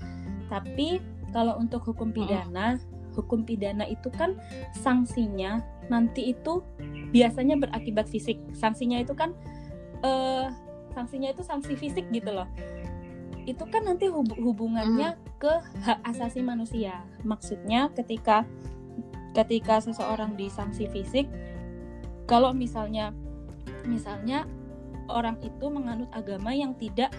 Tapi 0.49 1.03
kalau 1.31 1.59
untuk 1.61 1.85
hukum 1.87 2.11
pidana 2.11 2.75
hmm. 2.79 3.15
hukum 3.15 3.47
pidana 3.47 3.87
itu 3.87 4.11
kan 4.11 4.35
sanksinya 4.75 5.63
nanti 5.91 6.33
itu 6.33 6.63
biasanya 7.13 7.59
berakibat 7.61 8.09
fisik. 8.09 8.41
Sanksinya 8.57 9.03
itu 9.03 9.13
kan 9.13 9.35
uh, 10.05 10.51
sanksinya 10.93 11.31
itu 11.33 11.43
sanksi 11.45 11.75
fisik 11.77 12.07
gitu 12.11 12.31
loh. 12.35 12.49
Itu 13.49 13.65
kan 13.69 13.89
nanti 13.89 14.07
hub 14.11 14.29
hubungannya 14.37 15.17
hmm. 15.17 15.23
ke 15.41 15.53
hak 15.85 15.99
asasi 16.05 16.45
manusia. 16.45 17.03
Maksudnya 17.25 17.89
ketika 17.95 18.45
ketika 19.33 19.79
seseorang 19.79 20.35
disanksi 20.35 20.91
fisik 20.91 21.31
kalau 22.27 22.51
misalnya 22.51 23.15
misalnya 23.87 24.47
orang 25.11 25.39
itu 25.43 25.67
menganut 25.71 26.11
agama 26.15 26.55
yang 26.55 26.75
tidak 26.79 27.11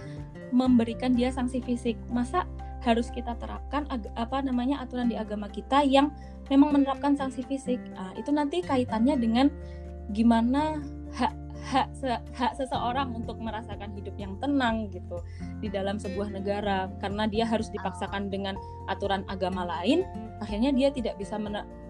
memberikan 0.51 1.15
dia 1.15 1.31
sanksi 1.31 1.63
fisik 1.63 1.95
masa 2.11 2.47
harus 2.81 3.13
kita 3.13 3.37
terapkan 3.37 3.85
apa 4.17 4.41
namanya 4.41 4.81
aturan 4.81 5.07
di 5.07 5.15
agama 5.15 5.47
kita 5.47 5.85
yang 5.85 6.09
memang 6.49 6.73
menerapkan 6.73 7.13
sanksi 7.13 7.45
fisik? 7.45 7.77
Nah, 7.93 8.11
itu 8.17 8.33
nanti 8.33 8.59
kaitannya 8.65 9.15
dengan 9.21 9.47
gimana 10.11 10.81
hak 11.13 11.31
hak 11.71 11.87
hak 12.35 12.53
seseorang 12.59 13.15
untuk 13.15 13.39
merasakan 13.39 13.95
hidup 13.95 14.11
yang 14.19 14.35
tenang 14.43 14.91
gitu 14.91 15.23
di 15.63 15.71
dalam 15.71 15.95
sebuah 15.95 16.35
negara. 16.35 16.91
Karena 16.99 17.25
dia 17.31 17.47
harus 17.47 17.71
dipaksakan 17.71 18.27
dengan 18.27 18.59
aturan 18.91 19.23
agama 19.31 19.63
lain 19.63 20.03
akhirnya 20.43 20.73
dia 20.75 20.89
tidak 20.91 21.15
bisa 21.21 21.39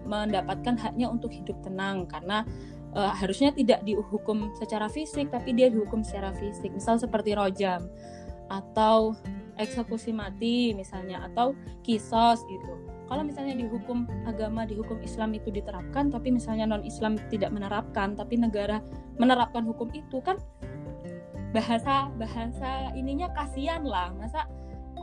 mendapatkan 0.06 0.78
haknya 0.78 1.10
untuk 1.10 1.34
hidup 1.34 1.58
tenang. 1.66 2.06
Karena 2.06 2.46
uh, 2.94 3.10
harusnya 3.10 3.50
tidak 3.50 3.82
dihukum 3.82 4.54
secara 4.54 4.86
fisik 4.86 5.34
tapi 5.34 5.50
dia 5.58 5.66
dihukum 5.66 6.06
secara 6.06 6.30
fisik. 6.38 6.70
Misal 6.70 7.02
seperti 7.02 7.34
rojam 7.34 7.90
atau 8.46 9.16
eksekusi 9.60 10.12
mati 10.16 10.72
misalnya 10.72 11.28
atau 11.28 11.52
kisos 11.84 12.40
gitu 12.48 12.72
kalau 13.12 13.28
misalnya 13.28 13.60
di 13.60 13.68
hukum 13.68 14.08
agama 14.24 14.64
di 14.64 14.72
hukum 14.72 14.96
Islam 15.04 15.36
itu 15.36 15.52
diterapkan 15.52 16.08
tapi 16.08 16.32
misalnya 16.32 16.64
non 16.64 16.80
Islam 16.80 17.20
tidak 17.28 17.52
menerapkan 17.52 18.16
tapi 18.16 18.40
negara 18.40 18.80
menerapkan 19.20 19.68
hukum 19.68 19.92
itu 19.92 20.24
kan 20.24 20.40
bahasa 21.52 22.08
bahasa 22.16 22.88
ininya 22.96 23.28
kasihan 23.36 23.84
lah. 23.84 24.16
Masa 24.16 24.48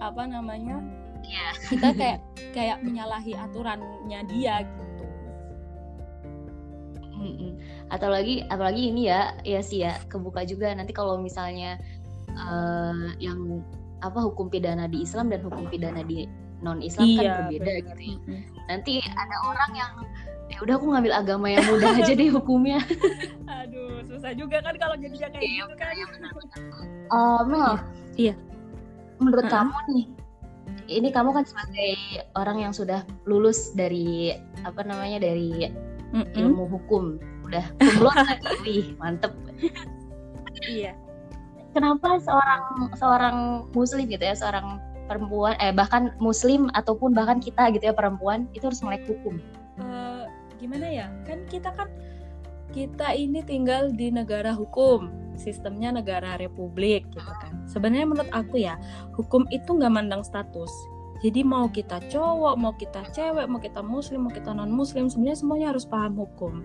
apa 0.01 0.25
namanya? 0.25 0.81
Ya. 1.21 1.53
kita 1.69 1.93
kayak 1.93 2.19
kayak 2.57 2.81
menyalahi 2.81 3.37
aturannya 3.37 4.19
dia 4.25 4.65
gitu. 4.65 5.05
Atau 7.93 8.09
lagi 8.09 8.41
apalagi 8.49 8.89
ini 8.89 9.05
ya 9.05 9.37
ya 9.45 9.61
sih 9.61 9.85
ya 9.85 10.01
kebuka 10.09 10.49
juga. 10.49 10.73
Nanti 10.73 10.97
kalau 10.97 11.21
misalnya 11.21 11.77
uh, 12.33 13.13
yang 13.21 13.61
apa 14.01 14.17
hukum 14.17 14.49
pidana 14.49 14.89
di 14.89 15.05
Islam 15.05 15.29
dan 15.29 15.45
hukum 15.45 15.69
pidana 15.69 16.01
di 16.01 16.48
non 16.59 16.83
Islam 16.83 17.07
kan 17.07 17.23
iya, 17.23 17.31
kan 17.31 17.43
berbeda 17.47 17.71
bener. 17.71 17.87
gitu 17.87 18.03
ya. 18.03 18.17
Nanti 18.67 18.93
ada 19.03 19.35
orang 19.47 19.71
yang 19.73 19.93
ya 20.49 20.57
udah 20.65 20.75
aku 20.81 20.85
ngambil 20.91 21.13
agama 21.13 21.47
yang 21.47 21.63
mudah 21.69 21.93
aja 21.93 22.13
deh 22.13 22.29
hukumnya. 22.33 22.79
Aduh, 23.63 24.01
susah 24.09 24.33
juga 24.33 24.59
kan 24.65 24.75
kalau 24.81 24.97
jadinya 24.97 25.29
kayak 25.29 25.45
iya, 25.45 25.63
gitu 25.63 25.75
kan. 25.77 25.93
Iya, 25.93 26.05
uh, 27.13 27.41
Mel, 27.49 27.71
iya. 28.17 28.33
Menurut 29.21 29.45
uh 29.45 29.49
-huh. 29.51 29.55
kamu 29.61 29.77
nih, 29.93 30.05
ini 30.89 31.09
kamu 31.13 31.29
kan 31.37 31.45
sebagai 31.45 31.93
orang 32.33 32.57
yang 32.65 32.73
sudah 32.73 33.05
lulus 33.29 33.71
dari 33.77 34.33
apa 34.65 34.81
namanya 34.81 35.21
dari 35.21 35.69
mm 36.11 36.23
-mm. 36.25 36.39
ilmu 36.39 36.65
hukum, 36.65 37.21
udah 37.45 37.65
kumlot 37.77 38.17
wih 38.65 38.97
mantep. 38.97 39.31
iya. 40.65 40.97
Kenapa 41.69 42.17
seorang 42.17 42.89
seorang 42.97 43.37
muslim 43.77 44.09
gitu 44.09 44.25
ya, 44.25 44.33
seorang 44.33 44.81
perempuan 45.09 45.57
eh 45.57 45.73
bahkan 45.73 46.13
muslim 46.21 46.69
ataupun 46.77 47.17
bahkan 47.17 47.41
kita 47.41 47.73
gitu 47.73 47.89
ya 47.89 47.95
perempuan 47.97 48.45
itu 48.53 48.69
harus 48.69 48.85
melek 48.85 49.09
hukum. 49.09 49.41
Uh, 49.81 50.29
gimana 50.61 50.85
ya? 50.85 51.07
Kan 51.25 51.49
kita 51.49 51.73
kan 51.73 51.89
kita 52.69 53.17
ini 53.17 53.41
tinggal 53.41 53.89
di 53.89 54.13
negara 54.13 54.53
hukum 54.53 55.09
sistemnya 55.39 55.89
negara 55.89 56.37
republik 56.37 57.07
gitu 57.15 57.31
kan. 57.41 57.65
Sebenarnya 57.65 58.05
menurut 58.05 58.31
aku 58.35 58.61
ya 58.61 58.77
hukum 59.17 59.47
itu 59.49 59.73
nggak 59.73 59.89
mandang 59.89 60.21
status. 60.21 60.69
Jadi 61.19 61.43
mau 61.43 61.67
kita 61.67 61.99
cowok 62.11 62.55
mau 62.55 62.75
kita 62.75 63.03
cewek 63.11 63.47
mau 63.47 63.59
kita 63.59 63.83
muslim 63.83 64.27
mau 64.27 64.31
kita 64.31 64.55
non 64.55 64.71
muslim 64.71 65.07
sebenarnya 65.07 65.39
semuanya 65.39 65.67
harus 65.73 65.83
paham 65.87 66.15
hukum. 66.15 66.63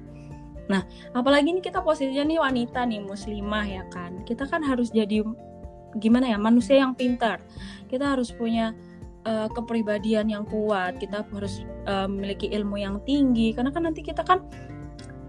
Nah, 0.65 0.81
apalagi 1.13 1.53
ini 1.53 1.61
kita 1.61 1.85
posisinya 1.85 2.25
nih 2.25 2.41
wanita 2.41 2.89
nih 2.89 3.01
muslimah 3.05 3.67
ya 3.69 3.85
kan. 3.93 4.25
Kita 4.25 4.49
kan 4.49 4.65
harus 4.65 4.91
jadi 4.91 5.23
gimana 5.99 6.31
ya 6.31 6.39
manusia 6.39 6.81
yang 6.81 6.93
pintar. 6.95 7.43
Kita 7.89 8.17
harus 8.17 8.35
punya 8.35 8.75
uh, 9.25 9.49
kepribadian 9.51 10.31
yang 10.31 10.45
kuat. 10.47 11.01
Kita 11.01 11.25
harus 11.27 11.65
uh, 11.89 12.07
memiliki 12.07 12.53
ilmu 12.53 12.77
yang 12.79 13.01
tinggi. 13.03 13.53
Karena 13.57 13.71
kan 13.73 13.89
nanti 13.89 14.05
kita 14.05 14.23
kan 14.23 14.45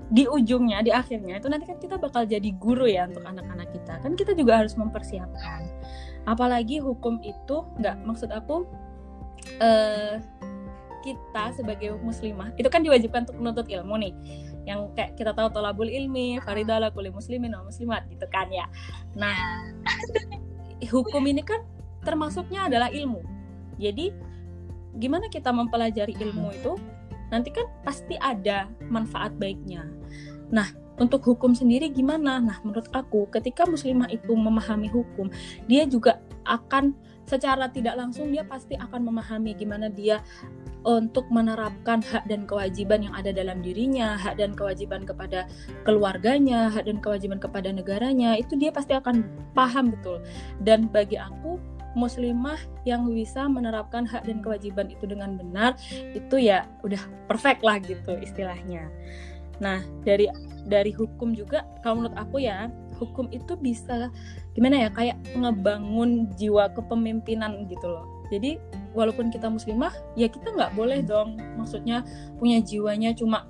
di 0.05 0.29
ujungnya 0.29 0.85
di 0.85 0.93
akhirnya 0.93 1.41
itu 1.41 1.49
nanti 1.49 1.65
kan 1.65 1.81
kita 1.81 1.97
bakal 1.97 2.29
jadi 2.29 2.53
guru 2.61 2.85
ya 2.85 3.09
untuk 3.09 3.25
anak-anak 3.25 3.73
kita. 3.73 3.97
Kan 4.05 4.13
kita 4.13 4.37
juga 4.37 4.61
harus 4.61 4.77
mempersiapkan. 4.77 5.65
Apalagi 6.29 6.81
hukum 6.81 7.21
itu 7.25 7.65
nggak 7.81 8.05
maksud 8.05 8.29
aku 8.29 8.65
uh, 9.61 10.21
kita 11.05 11.53
sebagai 11.53 12.01
muslimah 12.01 12.49
itu 12.57 12.65
kan 12.65 12.81
diwajibkan 12.81 13.29
untuk 13.29 13.37
menuntut 13.37 13.67
ilmu 13.69 13.95
nih. 14.01 14.13
Yang 14.65 14.89
kayak 14.97 15.11
kita 15.13 15.31
tahu 15.37 15.53
tolabul 15.53 15.85
ilmi 15.85 16.41
faridalah 16.41 16.89
kulli 16.89 17.13
muslimin 17.13 17.53
wa 17.53 17.69
muslimat 17.69 18.09
gitu 18.09 18.25
kan 18.33 18.49
ya. 18.49 18.65
Nah 19.13 19.37
hukum 20.83 21.23
ini 21.27 21.41
kan 21.45 21.63
termasuknya 22.03 22.67
adalah 22.67 22.91
ilmu. 22.91 23.23
Jadi 23.79 24.11
gimana 24.99 25.27
kita 25.27 25.51
mempelajari 25.51 26.15
ilmu 26.19 26.55
itu 26.55 26.79
nanti 27.31 27.51
kan 27.51 27.67
pasti 27.83 28.15
ada 28.15 28.69
manfaat 28.87 29.35
baiknya 29.35 29.83
nah 30.53 30.69
untuk 30.95 31.27
hukum 31.27 31.51
sendiri 31.51 31.91
gimana? 31.91 32.39
Nah, 32.39 32.57
menurut 32.63 32.87
aku, 32.95 33.27
ketika 33.27 33.67
muslimah 33.67 34.07
itu 34.11 34.31
memahami 34.31 34.87
hukum, 34.87 35.27
dia 35.67 35.83
juga 35.83 36.23
akan 36.47 36.95
secara 37.25 37.69
tidak 37.73 37.97
langsung 37.97 38.29
dia 38.29 38.45
pasti 38.45 38.77
akan 38.77 39.09
memahami 39.09 39.57
gimana 39.57 39.89
dia 39.89 40.21
untuk 40.85 41.25
menerapkan 41.33 41.99
hak 42.05 42.29
dan 42.29 42.45
kewajiban 42.45 43.09
yang 43.09 43.15
ada 43.17 43.33
dalam 43.33 43.65
dirinya, 43.65 44.13
hak 44.21 44.37
dan 44.37 44.53
kewajiban 44.53 45.01
kepada 45.01 45.49
keluarganya, 45.81 46.69
hak 46.69 46.85
dan 46.85 47.01
kewajiban 47.01 47.41
kepada 47.41 47.73
negaranya, 47.73 48.37
itu 48.37 48.53
dia 48.53 48.69
pasti 48.69 48.93
akan 48.93 49.25
paham 49.57 49.97
betul. 49.97 50.21
Dan 50.61 50.85
bagi 50.85 51.17
aku, 51.17 51.57
muslimah 51.97 52.61
yang 52.85 53.09
bisa 53.09 53.49
menerapkan 53.49 54.05
hak 54.05 54.29
dan 54.29 54.45
kewajiban 54.45 54.93
itu 54.93 55.09
dengan 55.09 55.41
benar, 55.41 55.73
itu 56.13 56.37
ya 56.37 56.69
udah 56.85 57.01
perfect 57.25 57.65
lah 57.65 57.81
gitu 57.81 58.13
istilahnya. 58.21 58.85
Nah, 59.57 59.81
dari 60.05 60.29
dari 60.67 60.91
hukum 60.93 61.33
juga 61.33 61.65
kalau 61.81 62.05
menurut 62.05 62.17
aku 62.19 62.45
ya, 62.45 62.69
hukum 62.97 63.27
itu 63.31 63.55
bisa 63.59 64.09
gimana 64.55 64.87
ya 64.87 64.89
kayak 64.91 65.17
ngebangun 65.35 66.31
jiwa 66.39 66.71
kepemimpinan 66.73 67.67
gitu 67.67 67.87
loh. 67.87 68.05
Jadi 68.33 68.57
walaupun 68.97 69.29
kita 69.29 69.51
muslimah 69.51 69.93
ya 70.17 70.25
kita 70.31 70.49
nggak 70.55 70.73
boleh 70.73 71.05
dong. 71.05 71.37
Maksudnya 71.59 72.01
punya 72.39 72.63
jiwanya 72.63 73.13
cuma 73.13 73.45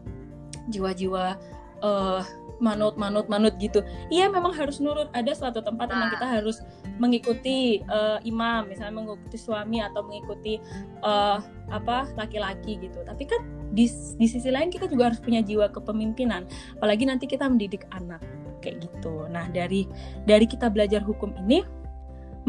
jiwa-jiwa 0.68 1.38
uh, 1.86 2.22
manut 2.60 2.96
manut 2.96 3.28
manut 3.28 3.56
gitu. 3.60 3.84
Iya 4.12 4.32
memang 4.32 4.56
harus 4.56 4.80
nurut. 4.80 5.12
Ada 5.12 5.36
suatu 5.36 5.60
tempat 5.64 5.92
memang 5.92 6.12
kita 6.16 6.28
harus 6.28 6.60
mengikuti 6.96 7.84
uh, 7.92 8.20
imam 8.24 8.72
misalnya 8.72 9.04
mengikuti 9.04 9.36
suami 9.36 9.84
atau 9.84 10.04
mengikuti 10.08 10.60
uh, 11.04 11.40
apa 11.72 12.12
laki-laki 12.16 12.80
gitu. 12.80 13.04
Tapi 13.04 13.24
kan 13.28 13.42
di, 13.76 13.92
di 13.92 14.28
sisi 14.28 14.48
lain 14.48 14.72
kita 14.72 14.88
juga 14.88 15.12
harus 15.12 15.20
punya 15.20 15.44
jiwa 15.44 15.68
kepemimpinan. 15.72 16.48
Apalagi 16.80 17.04
nanti 17.04 17.28
kita 17.28 17.48
mendidik 17.48 17.84
anak 17.92 18.24
kayak 18.66 18.90
gitu. 18.90 19.30
Nah 19.30 19.46
dari 19.54 19.86
dari 20.26 20.50
kita 20.50 20.74
belajar 20.74 21.06
hukum 21.06 21.38
ini, 21.46 21.62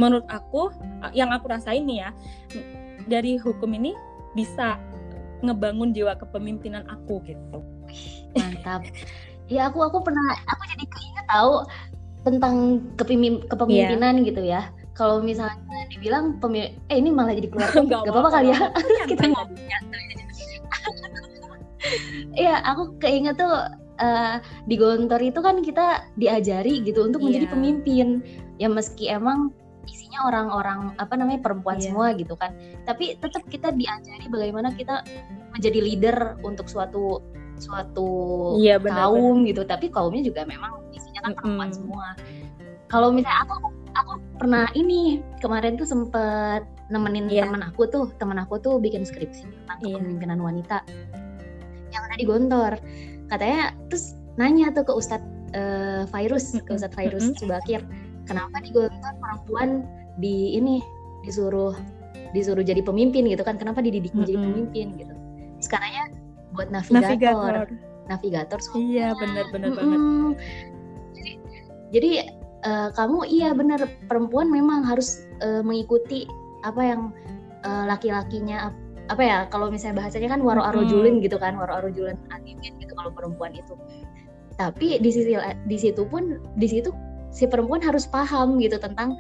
menurut 0.01 0.25
aku 0.33 0.73
yang 1.13 1.29
aku 1.37 1.53
rasain 1.53 1.85
nih 1.85 2.09
ya 2.09 2.11
dari 3.07 3.37
hukum 3.37 3.71
ini 3.77 3.93
bisa 4.33 4.81
ngebangun 5.45 5.93
jiwa 5.93 6.17
kepemimpinan 6.17 6.89
aku 6.89 7.21
gitu. 7.29 7.61
Mantap. 8.37 8.89
ya 9.47 9.71
aku 9.71 9.79
aku 9.79 10.03
pernah 10.03 10.35
aku 10.51 10.63
jadi 10.75 10.85
keinget 10.91 11.27
tahu 11.31 11.63
tentang 12.27 12.83
kepemim, 12.99 13.47
kepemimpinan 13.47 14.21
yeah. 14.21 14.27
gitu 14.27 14.43
ya. 14.43 14.63
Kalau 14.97 15.23
misalnya 15.23 15.61
dibilang 15.93 16.41
pemim 16.43 16.73
eh 16.91 16.97
ini 16.99 17.13
malah 17.15 17.37
jadi 17.37 17.47
keluar 17.53 17.71
gak 17.87 18.11
apa-apa 18.11 18.31
kali 18.43 18.51
ya. 18.51 18.61
Kita 19.11 19.25
ngomong. 19.31 19.55
Iya, 22.35 22.67
aku 22.67 22.99
keinget 22.99 23.39
tuh 23.39 23.47
uh, 24.01 24.37
di 24.69 24.75
Gontor 24.77 25.21
itu 25.21 25.41
kan 25.41 25.61
kita 25.61 26.09
diajari 26.17 26.83
gitu 26.85 27.07
untuk 27.07 27.21
yeah. 27.23 27.27
menjadi 27.31 27.47
pemimpin 27.53 28.07
ya 28.57 28.69
meski 28.71 29.09
emang 29.13 29.53
isinya 29.87 30.27
orang-orang 30.27 30.81
apa 30.99 31.15
namanya 31.15 31.41
perempuan 31.47 31.79
yeah. 31.79 31.87
semua 31.91 32.07
gitu 32.19 32.35
kan 32.35 32.55
tapi 32.85 33.15
tetap 33.19 33.47
kita 33.47 33.71
diajari 33.71 34.27
bagaimana 34.27 34.75
kita 34.75 35.07
menjadi 35.55 35.79
leader 35.79 36.19
untuk 36.43 36.67
suatu 36.67 37.23
suatu 37.57 38.09
yeah, 38.61 38.77
benar, 38.77 39.09
kaum 39.09 39.43
benar. 39.43 39.49
gitu 39.49 39.63
tapi 39.65 39.87
kaumnya 39.89 40.23
juga 40.27 40.45
memang 40.45 40.85
isinya 40.93 41.31
kan 41.31 41.33
perempuan 41.39 41.71
mm 41.71 41.73
-hmm. 41.73 41.81
semua 41.81 42.07
kalau 42.87 43.09
misalnya 43.11 43.43
aku 43.49 43.55
aku 43.97 44.13
pernah 44.39 44.67
ini 44.77 45.25
kemarin 45.41 45.81
tuh 45.81 45.89
sempet 45.89 46.63
nemenin 46.93 47.27
yeah. 47.33 47.49
teman 47.49 47.65
aku 47.65 47.89
tuh 47.89 48.13
teman 48.21 48.37
aku 48.37 48.61
tuh 48.61 48.77
bikin 48.79 49.03
skripsi 49.03 49.47
tentang 49.47 49.79
yeah. 49.83 49.97
kepemimpinan 49.97 50.39
wanita 50.43 50.85
yang 51.95 52.03
ada 52.03 52.17
di 52.19 52.27
Gontor 52.29 52.73
katanya 53.33 53.75
terus 53.91 54.19
nanya 54.37 54.71
tuh 54.73 54.85
ke 54.85 54.93
Ustadz 54.93 55.27
uh, 55.57 56.05
Virus 56.11 56.57
ke 56.57 56.71
Ustadz 56.71 56.97
Virus. 56.97 57.35
Subakir 57.39 57.83
kenapa 58.29 58.63
di 58.63 58.71
Gontor 58.71 59.15
perempuan 59.19 59.87
di 60.23 60.57
ini 60.59 60.83
disuruh 61.27 61.75
disuruh 62.35 62.63
jadi 62.63 62.83
pemimpin 62.85 63.27
gitu 63.29 63.43
kan? 63.43 63.57
Kenapa 63.59 63.83
dididik 63.83 64.13
mm 64.13 64.23
-hmm. 64.23 64.27
menjadi 64.27 64.39
pemimpin? 64.43 64.87
Gitu. 65.01 65.15
Sekarangnya 65.63 66.05
buat 66.53 66.69
navigator. 66.73 67.67
Navigator, 67.67 67.67
navigator 68.07 68.59
iya 68.79 69.13
benar-benar 69.19 69.71
mm 69.71 69.77
-hmm. 69.77 69.83
banget 69.83 70.37
jadi 71.17 71.33
jadi 71.95 72.11
uh, 72.67 72.89
kamu 72.95 73.19
iya 73.31 73.49
benar 73.55 73.81
perempuan 74.07 74.49
memang 74.51 74.87
harus 74.87 75.27
uh, 75.43 75.63
mengikuti 75.63 76.27
apa 76.63 76.83
yang 76.83 77.03
uh, 77.67 77.85
laki-lakinya 77.87 78.75
apa 79.07 79.23
ya 79.23 79.39
kalau 79.47 79.71
misalnya 79.71 80.03
bahasanya 80.03 80.35
kan 80.35 80.41
waro 80.43 80.63
arojulin 80.63 81.19
hmm. 81.19 81.25
gitu 81.25 81.39
kan 81.39 81.55
waro 81.55 81.79
arojulin 81.79 82.19
animin 82.35 82.75
gitu 82.83 82.93
kalau 82.95 83.11
perempuan 83.15 83.55
itu. 83.55 83.75
Tapi 84.57 84.99
di 84.99 85.11
sisi 85.13 85.37
di 85.69 85.77
situ 85.79 86.03
pun 86.09 86.41
di 86.57 86.67
situ 86.67 86.91
si 87.31 87.45
perempuan 87.45 87.85
harus 87.85 88.09
paham 88.09 88.57
gitu 88.57 88.81
tentang 88.81 89.15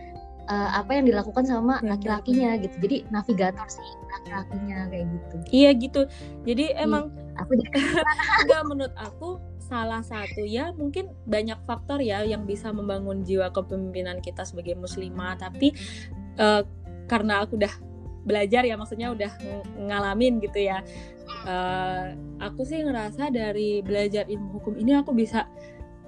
uh, 0.48 0.70
apa 0.80 0.96
yang 0.96 1.06
dilakukan 1.06 1.44
sama 1.46 1.78
laki-lakinya 1.84 2.56
gitu. 2.58 2.74
Jadi 2.82 2.96
navigator 3.12 3.66
sih 3.68 3.88
laki-lakinya 4.10 4.88
kayak 4.90 5.06
gitu. 5.12 5.36
Iya 5.52 5.70
gitu. 5.76 6.00
Jadi 6.48 6.64
emang 6.74 7.12
aku 7.38 7.60
enggak 8.42 8.62
menurut 8.66 8.94
aku 8.96 9.38
salah 9.66 9.98
satu 9.98 10.46
ya 10.46 10.70
mungkin 10.78 11.10
banyak 11.26 11.58
faktor 11.66 11.98
ya 11.98 12.22
yang 12.22 12.46
bisa 12.46 12.70
membangun 12.70 13.26
jiwa 13.26 13.50
kepemimpinan 13.50 14.18
kita 14.24 14.42
sebagai 14.42 14.74
muslimah. 14.78 15.38
Tapi 15.38 15.74
uh, 16.40 16.62
karena 17.06 17.46
aku 17.46 17.58
udah 17.58 17.74
belajar 18.26 18.66
ya 18.66 18.74
maksudnya 18.74 19.14
udah 19.14 19.30
ngalamin 19.78 20.42
gitu 20.42 20.66
ya. 20.66 20.82
Uh, 21.46 22.14
aku 22.42 22.66
sih 22.66 22.82
ngerasa 22.82 23.30
dari 23.30 23.80
belajar 23.80 24.26
ilmu 24.26 24.58
hukum 24.58 24.74
ini 24.74 24.98
aku 24.98 25.14
bisa 25.14 25.46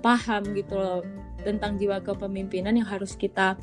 paham 0.02 0.42
gitu 0.54 0.74
loh 0.74 1.00
tentang 1.46 1.78
jiwa 1.78 2.02
kepemimpinan 2.02 2.74
yang 2.74 2.86
harus 2.86 3.14
kita 3.14 3.54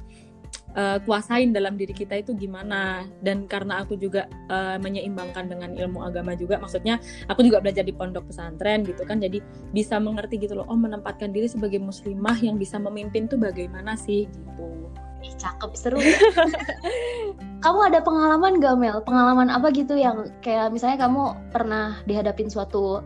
uh, 0.76 1.00
kuasain 1.04 1.52
dalam 1.52 1.76
diri 1.76 1.92
kita 1.92 2.16
itu 2.16 2.32
gimana. 2.32 3.04
Dan 3.20 3.48
karena 3.52 3.84
aku 3.84 4.00
juga 4.00 4.32
uh, 4.48 4.80
menyeimbangkan 4.80 5.52
dengan 5.52 5.76
ilmu 5.76 6.04
agama 6.08 6.32
juga 6.36 6.56
maksudnya 6.56 7.00
aku 7.28 7.44
juga 7.44 7.60
belajar 7.60 7.84
di 7.84 7.92
pondok 7.92 8.32
pesantren 8.32 8.88
gitu 8.88 9.04
kan 9.04 9.20
jadi 9.20 9.44
bisa 9.76 10.00
mengerti 10.00 10.40
gitu 10.40 10.56
loh 10.56 10.68
oh 10.72 10.80
menempatkan 10.80 11.36
diri 11.36 11.52
sebagai 11.52 11.84
muslimah 11.84 12.40
yang 12.40 12.56
bisa 12.56 12.80
memimpin 12.80 13.28
tuh 13.28 13.36
bagaimana 13.36 14.00
sih 14.00 14.32
gitu 14.32 14.88
Ih, 15.26 15.34
cakep 15.42 15.72
seru. 15.74 15.98
kamu 17.66 17.80
ada 17.90 18.00
pengalaman 18.06 18.62
gak 18.62 18.78
Mel? 18.78 19.02
Pengalaman 19.02 19.50
apa 19.50 19.74
gitu 19.74 19.98
yang 19.98 20.30
kayak 20.46 20.70
misalnya 20.70 21.10
kamu 21.10 21.34
pernah 21.50 21.98
dihadapin 22.06 22.46
suatu 22.46 23.02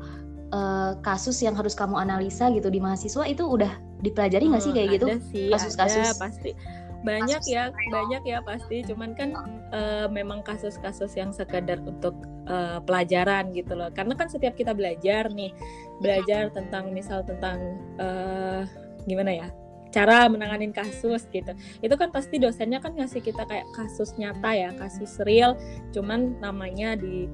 uh, 0.51 0.91
kasus 0.99 1.39
yang 1.39 1.55
harus 1.55 1.71
kamu 1.71 1.95
analisa 1.95 2.51
gitu 2.51 2.67
di 2.67 2.84
mahasiswa 2.84 3.23
itu 3.23 3.47
udah 3.47 3.71
dipelajari 4.03 4.51
nggak 4.51 4.63
sih 4.63 4.75
kayak 4.75 4.99
gitu? 4.99 5.08
Kasus-kasus. 5.47 6.19
pasti. 6.19 6.51
Banyak 6.99 7.39
kasus 7.39 7.55
ya 7.55 7.71
banyak 7.71 8.23
ya 8.27 8.43
pasti. 8.43 8.84
Cuman 8.84 9.15
kan 9.15 9.32
uh, 9.71 10.12
memang 10.12 10.43
kasus-kasus 10.43 11.15
yang 11.15 11.32
sekadar 11.32 11.79
untuk 11.88 12.19
uh, 12.51 12.84
pelajaran 12.84 13.55
gitu 13.55 13.79
loh. 13.79 13.88
Karena 13.95 14.19
kan 14.19 14.27
setiap 14.27 14.60
kita 14.60 14.75
belajar 14.75 15.32
nih 15.32 15.55
belajar 16.03 16.51
tentang 16.51 16.91
misal 16.91 17.23
tentang 17.23 17.79
uh, 17.95 18.67
gimana 19.08 19.32
ya 19.32 19.47
cara 19.89 20.30
menanganin 20.30 20.69
kasus 20.69 21.25
gitu. 21.34 21.52
Itu 21.82 21.95
kan 21.97 22.13
pasti 22.13 22.38
dosennya 22.38 22.80
kan 22.82 22.93
ngasih 22.95 23.21
kita 23.21 23.45
kayak 23.45 23.65
kasus 23.73 24.13
nyata 24.17 24.52
ya 24.54 24.69
kasus 24.78 25.17
real 25.25 25.58
cuman 25.93 26.38
namanya 26.41 26.93
di 26.97 27.25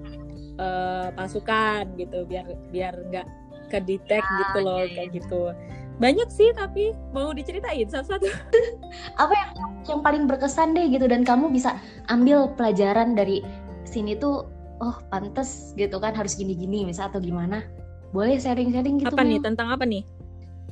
uh, 0.60 1.12
pasukan 1.14 1.88
gitu 2.00 2.24
biar 2.28 2.48
biar 2.72 2.96
nggak 3.12 3.28
kedetek 3.68 4.24
ya, 4.24 4.38
gitu 4.40 4.58
loh 4.64 4.84
ya, 4.84 4.92
kayak 4.96 5.10
gitu. 5.20 5.42
Banyak 5.96 6.28
sih 6.28 6.52
tapi 6.56 6.92
mau 7.16 7.32
diceritain 7.32 7.88
satu-satu. 7.88 8.28
Apa 9.22 9.32
yang 9.32 9.52
yang 9.88 10.02
paling 10.04 10.24
berkesan 10.28 10.76
deh 10.76 10.92
gitu 10.92 11.08
dan 11.08 11.24
kamu 11.24 11.52
bisa 11.52 11.80
ambil 12.12 12.52
pelajaran 12.56 13.16
dari 13.16 13.44
sini 13.88 14.16
tuh 14.18 14.48
oh 14.84 14.98
pantes 15.08 15.72
gitu 15.80 15.96
kan 16.04 16.12
harus 16.12 16.36
gini-gini 16.36 16.84
misal 16.84 17.08
atau 17.12 17.24
gimana? 17.24 17.64
Boleh 18.12 18.40
sharing-sharing 18.40 19.04
gitu 19.04 19.12
apa 19.12 19.28
nih 19.28 19.44
tentang 19.44 19.68
apa 19.72 19.84
nih 19.84 20.08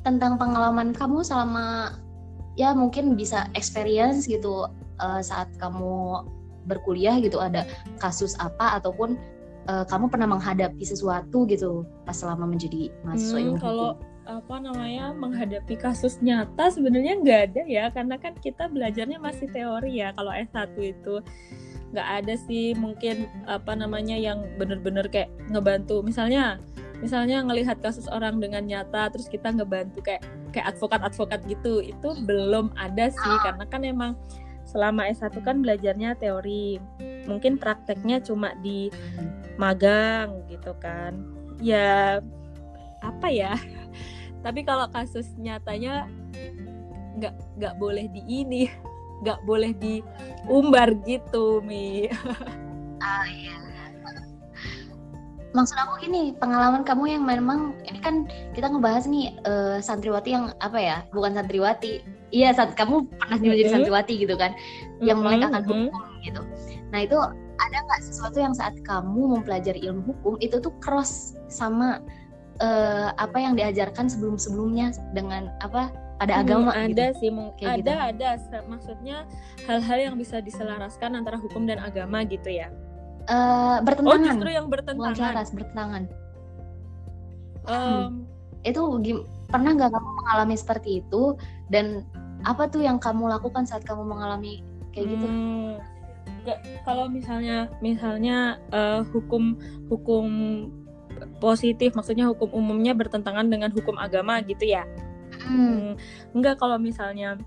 tentang 0.04 0.36
pengalaman 0.36 0.92
kamu 0.92 1.24
selama 1.24 1.96
ya 2.54 2.76
mungkin 2.76 3.18
bisa 3.18 3.50
experience 3.58 4.28
gitu 4.28 4.68
uh, 5.00 5.20
saat 5.24 5.50
kamu 5.58 6.22
berkuliah 6.68 7.18
gitu 7.20 7.40
ada 7.40 7.66
kasus 7.98 8.36
apa 8.38 8.78
ataupun 8.78 9.16
uh, 9.66 9.84
kamu 9.88 10.08
pernah 10.12 10.28
menghadapi 10.28 10.84
sesuatu 10.84 11.48
gitu 11.48 11.88
pas 12.04 12.14
selama 12.14 12.48
menjadi 12.48 12.92
mahasiswa 13.02 13.40
hmm, 13.40 13.58
kalau 13.60 13.90
apa 14.24 14.56
namanya 14.56 15.12
menghadapi 15.12 15.76
kasus 15.76 16.16
nyata 16.24 16.72
sebenarnya 16.72 17.20
nggak 17.20 17.40
ada 17.52 17.62
ya 17.68 17.84
karena 17.92 18.16
kan 18.16 18.32
kita 18.40 18.72
belajarnya 18.72 19.20
masih 19.20 19.48
teori 19.52 20.00
ya. 20.00 20.16
Kalau 20.16 20.32
S1 20.32 20.72
itu 20.80 21.20
nggak 21.92 22.08
ada 22.24 22.34
sih 22.48 22.74
mungkin 22.74 23.28
apa 23.44 23.76
namanya 23.76 24.16
yang 24.16 24.48
bener-bener 24.56 25.06
kayak 25.12 25.28
ngebantu. 25.52 26.00
Misalnya 26.00 26.58
misalnya 27.02 27.42
ngelihat 27.42 27.82
kasus 27.82 28.06
orang 28.06 28.38
dengan 28.38 28.62
nyata 28.64 29.10
terus 29.10 29.26
kita 29.26 29.50
ngebantu 29.50 30.02
kayak 30.04 30.22
kayak 30.54 30.74
advokat-advokat 30.76 31.40
gitu 31.50 31.82
itu 31.82 32.08
belum 32.22 32.70
ada 32.78 33.10
sih 33.10 33.36
karena 33.42 33.64
kan 33.66 33.82
emang 33.82 34.12
selama 34.74 35.06
S1 35.06 35.38
kan 35.44 35.60
belajarnya 35.62 36.18
teori. 36.18 36.80
Mungkin 37.30 37.60
prakteknya 37.60 38.20
cuma 38.20 38.52
di 38.58 38.90
magang 39.60 40.42
gitu 40.50 40.74
kan. 40.82 41.14
Ya 41.62 42.18
apa 43.04 43.28
ya? 43.30 43.54
Tapi 44.44 44.66
kalau 44.66 44.90
kasus 44.90 45.30
nyatanya 45.38 46.10
nggak 47.14 47.34
nggak 47.60 47.74
boleh 47.78 48.10
di 48.10 48.22
ini, 48.26 48.66
nggak 49.22 49.46
boleh 49.46 49.70
diumbar 49.78 50.90
gitu, 51.06 51.62
Mi. 51.62 52.08
Ah 53.04 53.28
iya. 53.28 53.63
Maksud 55.54 55.78
aku 55.78 56.02
gini, 56.02 56.34
pengalaman 56.34 56.82
kamu 56.82 57.14
yang 57.14 57.22
memang 57.22 57.78
ini 57.86 58.02
kan 58.02 58.26
kita 58.58 58.66
ngebahas 58.66 59.06
nih 59.06 59.38
uh, 59.46 59.78
santriwati 59.78 60.34
yang 60.34 60.50
apa 60.58 60.78
ya? 60.82 60.96
Bukan 61.14 61.38
santriwati. 61.38 62.02
Iya, 62.34 62.58
saat 62.58 62.74
kamu 62.74 63.06
pernah 63.14 63.38
menjadi 63.38 63.54
mm 63.54 63.66
-hmm. 63.70 63.74
santriwati 63.78 64.14
gitu 64.18 64.34
kan, 64.34 64.50
mm-hmm. 64.58 65.06
yang 65.06 65.18
melek 65.22 65.46
akan 65.46 65.62
hukum 65.62 66.02
gitu. 66.26 66.42
Nah 66.90 67.00
itu 67.06 67.18
ada 67.62 67.76
nggak 67.86 68.02
sesuatu 68.02 68.38
yang 68.42 68.54
saat 68.54 68.74
kamu 68.82 69.38
mempelajari 69.38 69.78
ilmu 69.86 70.02
hukum 70.10 70.34
itu 70.42 70.58
tuh 70.58 70.74
cross 70.82 71.38
sama 71.46 72.02
uh, 72.58 73.14
apa 73.14 73.38
yang 73.38 73.54
diajarkan 73.54 74.10
sebelum-sebelumnya 74.10 74.90
dengan 75.14 75.54
apa 75.62 75.94
pada 76.18 76.42
agama 76.42 76.70
hmm, 76.70 76.94
ada 76.94 77.06
gitu. 77.10 77.18
sih 77.20 77.30
Kayak 77.58 77.72
ada 77.82 77.94
gitu. 78.10 78.24
ada 78.26 78.58
maksudnya 78.70 79.16
hal-hal 79.66 79.98
yang 79.98 80.14
bisa 80.18 80.38
diselaraskan 80.38 81.18
antara 81.18 81.38
hukum 81.38 81.66
dan 81.66 81.82
agama 81.82 82.22
gitu 82.26 82.50
ya 82.50 82.70
uh, 83.28 83.78
bertentangan. 83.84 84.20
Oh, 84.20 84.26
justru 84.28 84.50
yang 84.50 84.66
bertentangan. 84.68 85.12
Bukan 85.12 85.16
selaras, 85.16 85.48
bertentangan. 85.52 86.02
Um, 87.64 87.76
hmm. 87.80 88.10
Itu 88.64 88.82
pernah 89.48 89.70
nggak 89.76 89.92
kamu 89.92 90.10
mengalami 90.24 90.54
seperti 90.56 91.04
itu? 91.04 91.36
Dan 91.68 92.04
apa 92.44 92.68
tuh 92.68 92.84
yang 92.84 93.00
kamu 93.00 93.28
lakukan 93.32 93.64
saat 93.64 93.84
kamu 93.84 94.04
mengalami 94.04 94.60
kayak 94.92 95.16
gitu? 95.16 95.26
Hmm, 95.26 95.80
gak, 96.44 96.58
kalau 96.84 97.08
misalnya, 97.08 97.72
misalnya 97.80 98.60
uh, 98.70 99.00
hukum 99.10 99.56
hukum 99.88 100.26
positif, 101.40 101.96
maksudnya 101.96 102.28
hukum 102.28 102.52
umumnya 102.52 102.92
bertentangan 102.92 103.48
dengan 103.48 103.72
hukum 103.72 103.96
agama 103.96 104.44
gitu 104.44 104.68
ya? 104.68 104.84
Hmm. 105.44 105.56
hmm 105.56 105.92
enggak 106.36 106.60
kalau 106.60 106.76
misalnya, 106.76 107.40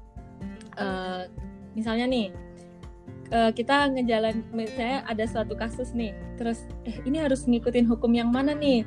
uh, 0.81 1.29
misalnya 1.77 2.09
nih 2.09 2.33
uh, 3.31 3.51
kita 3.51 3.91
ngejalan 3.91 4.43
misalnya 4.51 5.03
ada 5.07 5.23
suatu 5.27 5.53
kasus 5.53 5.91
nih 5.95 6.15
terus 6.35 6.63
eh 6.87 6.97
ini 7.03 7.19
harus 7.19 7.45
ngikutin 7.47 7.87
hukum 7.87 8.11
yang 8.15 8.29
mana 8.31 8.53
nih? 8.55 8.83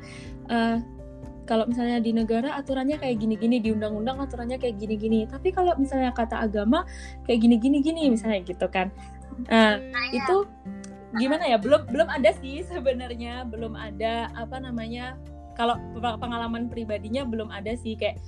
Uh, 0.49 0.79
kalau 1.49 1.67
misalnya 1.67 1.99
di 1.99 2.15
negara 2.15 2.55
aturannya 2.55 2.95
kayak 3.01 3.19
gini-gini 3.19 3.59
di 3.59 3.75
undang-undang 3.75 4.21
aturannya 4.23 4.55
kayak 4.61 4.77
gini-gini 4.79 5.27
tapi 5.27 5.51
kalau 5.51 5.75
misalnya 5.75 6.13
kata 6.15 6.47
agama 6.47 6.87
kayak 7.27 7.43
gini-gini 7.43 7.83
gini 7.83 8.13
misalnya 8.13 8.39
gitu 8.45 8.67
kan. 8.71 8.87
Uh, 9.49 9.81
itu 10.13 10.47
gimana 11.17 11.43
ya? 11.49 11.57
Belum 11.59 11.83
belum 11.89 12.07
ada 12.07 12.31
sih 12.39 12.63
sebenarnya 12.63 13.43
belum 13.49 13.75
ada 13.75 14.31
apa 14.37 14.63
namanya 14.63 15.19
kalau 15.59 15.75
pengalaman 15.93 16.71
pribadinya 16.71 17.27
belum 17.27 17.51
ada 17.51 17.75
sih 17.75 17.99
kayak 17.99 18.21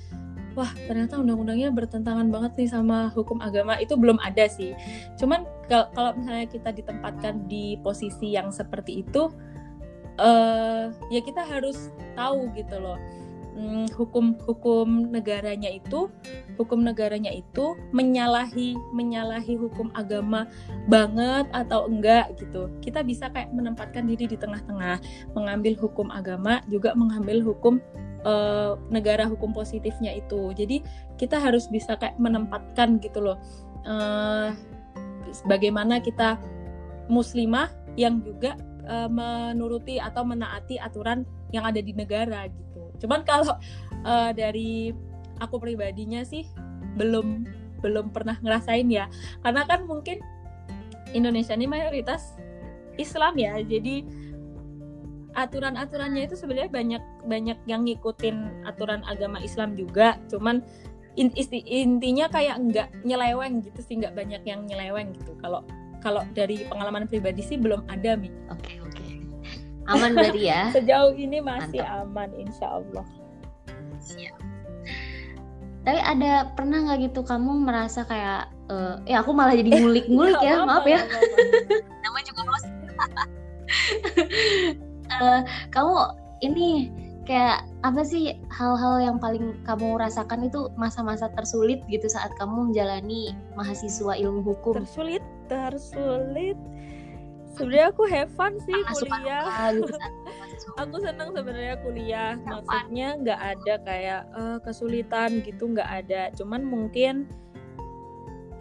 wah 0.54 0.70
ternyata 0.86 1.18
undang-undangnya 1.18 1.74
bertentangan 1.74 2.30
banget 2.30 2.52
nih 2.60 2.70
sama 2.70 3.10
hukum 3.14 3.42
agama. 3.42 3.78
Itu 3.82 3.98
belum 3.98 4.22
ada 4.22 4.46
sih. 4.46 4.78
Cuman 5.18 5.46
kalau 5.70 6.12
misalnya 6.18 6.48
kita 6.48 6.70
ditempatkan 6.76 7.48
di 7.48 7.80
posisi 7.80 8.36
yang 8.36 8.52
seperti 8.52 9.06
itu 9.06 9.32
uh, 10.20 10.92
ya 11.10 11.22
kita 11.24 11.42
harus 11.46 11.90
tahu 12.14 12.52
gitu 12.54 12.78
loh. 12.78 13.00
Hmm, 13.54 13.86
hukum 13.94 14.34
hukum 14.50 15.14
negaranya 15.14 15.70
itu 15.70 16.10
hukum 16.58 16.82
negaranya 16.82 17.30
itu 17.30 17.78
menyalahi 17.94 18.74
menyalahi 18.98 19.54
hukum 19.62 19.94
agama 19.94 20.50
banget 20.90 21.46
atau 21.54 21.86
enggak 21.86 22.34
gitu. 22.42 22.66
Kita 22.82 23.06
bisa 23.06 23.30
kayak 23.30 23.54
menempatkan 23.54 24.10
diri 24.10 24.26
di 24.26 24.42
tengah-tengah 24.42 24.98
mengambil 25.38 25.78
hukum 25.78 26.10
agama 26.10 26.66
juga 26.66 26.98
mengambil 26.98 27.46
hukum 27.46 27.78
uh, 28.26 28.74
negara 28.90 29.30
hukum 29.30 29.54
positifnya 29.54 30.18
itu. 30.18 30.50
Jadi 30.58 30.82
kita 31.22 31.38
harus 31.38 31.70
bisa 31.70 31.94
kayak 31.94 32.18
menempatkan 32.18 32.98
gitu 33.06 33.22
loh. 33.22 33.38
Uh, 33.86 34.50
bagaimana 35.50 35.98
kita 35.98 36.38
muslimah 37.10 37.74
yang 37.98 38.22
juga 38.22 38.58
uh, 38.86 39.10
menuruti 39.10 39.98
atau 39.98 40.24
menaati 40.26 40.78
aturan 40.78 41.26
yang 41.54 41.66
ada 41.66 41.82
di 41.82 41.94
negara 41.94 42.50
gitu. 42.50 42.82
Cuman 43.06 43.22
kalau 43.26 43.58
uh, 44.06 44.32
dari 44.34 44.94
aku 45.42 45.58
pribadinya 45.62 46.22
sih 46.26 46.46
belum 46.98 47.46
belum 47.84 48.16
pernah 48.16 48.40
ngerasain 48.40 48.88
ya. 48.90 49.12
Karena 49.44 49.68
kan 49.68 49.86
mungkin 49.86 50.24
Indonesia 51.12 51.54
ini 51.54 51.68
mayoritas 51.70 52.38
Islam 52.98 53.38
ya. 53.38 53.60
Jadi 53.62 54.24
aturan-aturannya 55.34 56.30
itu 56.30 56.38
sebenarnya 56.38 56.70
banyak 56.70 57.04
banyak 57.26 57.58
yang 57.66 57.86
ngikutin 57.86 58.66
aturan 58.70 59.02
agama 59.06 59.42
Islam 59.42 59.74
juga. 59.76 60.18
Cuman 60.30 60.62
isti, 61.18 61.62
intinya 61.66 62.26
kayak 62.30 62.58
nggak 62.60 62.88
nyeleweng 63.06 63.62
gitu 63.62 63.80
sih 63.86 64.02
nggak 64.02 64.18
banyak 64.18 64.42
yang 64.46 64.66
nyeleweng 64.66 65.14
gitu. 65.14 65.38
Kalau 65.40 65.62
kalau 66.04 66.26
dari 66.36 66.68
pengalaman 66.68 67.08
pribadi 67.08 67.40
sih 67.40 67.56
belum 67.56 67.86
ada 67.88 68.20
mi. 68.20 68.34
Oke 68.52 68.60
okay, 68.60 68.76
oke. 68.84 68.92
Okay. 68.98 69.12
aman 69.88 70.12
berarti 70.16 70.42
ya? 70.50 70.62
Sejauh 70.76 71.16
ini 71.16 71.40
masih 71.40 71.80
Mantap. 71.80 72.04
aman 72.08 72.30
insya 72.36 72.68
Allah. 72.82 73.06
Siap. 74.04 74.36
Tapi 75.84 76.00
ada 76.00 76.52
pernah 76.56 76.80
nggak 76.88 77.12
gitu 77.12 77.22
kamu 77.28 77.68
merasa 77.68 78.08
kayak 78.08 78.48
uh, 78.72 79.00
ya 79.04 79.20
aku 79.20 79.36
malah 79.36 79.56
jadi 79.56 79.80
ngulik-ngulik 79.80 80.40
ya 80.48 80.64
maaf 80.64 80.88
ya. 80.88 81.04
namanya 82.04 82.26
juga 82.32 82.42
bos. 82.48 82.64
Uh, 85.14 85.42
kamu 85.72 85.96
ini 86.44 86.70
kayak 87.28 87.68
apa 87.84 88.02
sih 88.08 88.40
hal-hal 88.48 89.04
yang 89.04 89.18
paling 89.20 89.60
kamu 89.68 90.00
rasakan 90.00 90.48
itu 90.48 90.72
masa-masa 90.80 91.28
tersulit 91.36 91.84
gitu 91.92 92.08
saat 92.08 92.32
kamu 92.40 92.72
menjalani 92.72 93.36
mahasiswa 93.60 94.16
ilmu 94.16 94.40
hukum? 94.40 94.88
Tersulit, 94.88 95.20
tersulit. 95.52 96.56
Sebenarnya 97.54 97.92
aku 97.94 98.04
have 98.08 98.32
fun 98.34 98.56
sih 98.64 98.74
Pernah 98.74 98.98
kuliah. 98.98 99.44
Gitu, 99.76 99.94
aku 100.82 100.96
senang 101.04 101.30
sebenarnya 101.36 101.76
kuliah. 101.84 102.32
Maksudnya 102.40 103.08
nggak 103.20 103.42
ada 103.52 103.74
kayak 103.84 104.22
uh, 104.32 104.58
kesulitan 104.64 105.44
gitu, 105.44 105.76
nggak 105.76 105.90
ada. 106.08 106.32
Cuman 106.40 106.64
mungkin 106.64 107.28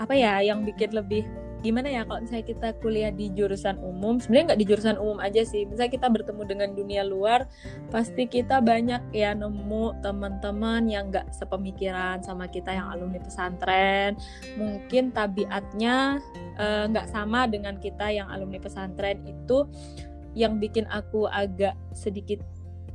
apa 0.03 0.19
ya 0.19 0.43
yang 0.43 0.67
bikin 0.67 0.99
lebih 0.99 1.23
gimana 1.63 1.89
ya 1.89 2.03
kalau 2.03 2.27
misalnya 2.27 2.47
kita 2.47 2.69
kuliah 2.83 3.15
di 3.15 3.31
jurusan 3.31 3.79
umum 3.79 4.19
sebenarnya 4.19 4.53
nggak 4.53 4.61
di 4.61 4.67
jurusan 4.67 4.97
umum 4.99 5.19
aja 5.23 5.43
sih. 5.47 5.63
Misalnya 5.65 5.95
kita 5.95 6.09
bertemu 6.11 6.43
dengan 6.45 6.69
dunia 6.75 7.03
luar 7.07 7.47
pasti 7.89 8.27
kita 8.27 8.59
banyak 8.59 9.15
ya 9.15 9.33
nemu 9.33 10.03
teman-teman 10.03 10.91
yang 10.91 11.09
nggak 11.15 11.31
sepemikiran 11.31 12.21
sama 12.21 12.51
kita 12.51 12.75
yang 12.75 12.91
alumni 12.91 13.23
pesantren. 13.23 14.19
Mungkin 14.59 15.15
tabiatnya 15.15 16.19
eh, 16.59 16.85
nggak 16.91 17.07
uh, 17.09 17.13
sama 17.15 17.47
dengan 17.47 17.79
kita 17.79 18.11
yang 18.11 18.27
alumni 18.29 18.59
pesantren. 18.59 19.23
Itu 19.23 19.71
yang 20.35 20.59
bikin 20.59 20.91
aku 20.91 21.31
agak 21.31 21.79
sedikit 21.95 22.43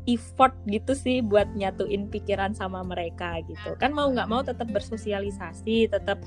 effort 0.08 0.56
gitu 0.72 0.96
sih 0.96 1.20
buat 1.20 1.52
nyatuin 1.54 2.08
pikiran 2.08 2.56
sama 2.56 2.82
mereka 2.82 3.44
gitu. 3.44 3.76
Kan 3.76 3.92
mau 3.92 4.08
nggak 4.08 4.28
mau 4.32 4.42
tetap 4.42 4.72
bersosialisasi 4.72 5.92
tetap 5.92 6.24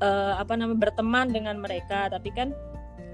uh, 0.00 0.34
apa 0.40 0.56
namanya 0.56 0.90
berteman 0.90 1.30
dengan 1.30 1.56
mereka. 1.60 2.10
Tapi 2.10 2.28
kan 2.34 2.52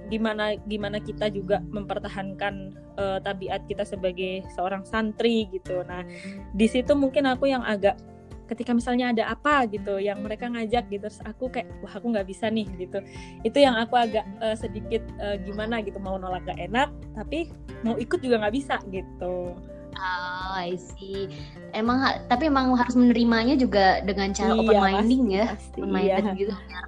gimana 0.06 0.54
gimana 0.70 1.02
kita 1.02 1.26
juga 1.34 1.58
mempertahankan 1.66 2.54
uh, 2.94 3.18
tabiat 3.18 3.66
kita 3.66 3.82
sebagai 3.82 4.46
seorang 4.54 4.86
santri 4.86 5.50
gitu. 5.50 5.82
Nah 5.82 6.06
di 6.54 6.66
situ 6.70 6.94
mungkin 6.94 7.26
aku 7.26 7.50
yang 7.50 7.66
agak 7.66 7.98
ketika 8.46 8.70
misalnya 8.70 9.10
ada 9.10 9.34
apa 9.34 9.66
gitu 9.66 9.98
yang 9.98 10.22
mereka 10.22 10.46
ngajak 10.46 10.86
gitu 10.86 11.10
terus 11.10 11.18
aku 11.26 11.50
kayak 11.50 11.66
wah 11.82 11.90
aku 11.90 12.14
nggak 12.14 12.30
bisa 12.30 12.46
nih 12.46 12.70
gitu. 12.78 13.02
Itu 13.42 13.58
yang 13.58 13.74
aku 13.74 13.98
agak 13.98 14.22
uh, 14.38 14.54
sedikit 14.54 15.02
uh, 15.18 15.34
gimana 15.42 15.82
gitu 15.82 15.98
mau 15.98 16.14
nolak 16.14 16.46
gak 16.46 16.62
enak 16.62 16.94
tapi 17.18 17.50
mau 17.82 17.98
ikut 17.98 18.22
juga 18.22 18.46
nggak 18.46 18.54
bisa 18.54 18.78
gitu 18.94 19.58
Oh, 19.96 20.52
I 20.52 20.76
see. 20.76 21.32
Emang 21.72 22.04
tapi 22.28 22.52
emang 22.52 22.76
harus 22.76 22.92
menerimanya 22.92 23.56
juga 23.56 24.04
dengan 24.04 24.30
cara 24.36 24.52
iya, 24.52 24.60
open 24.60 24.76
minding 24.76 25.24
ya, 25.32 25.44
pasti, 25.56 25.78
open 25.80 25.90
minded 25.92 26.24
iya. 26.24 26.32
gitu 26.36 26.52
biar 26.52 26.84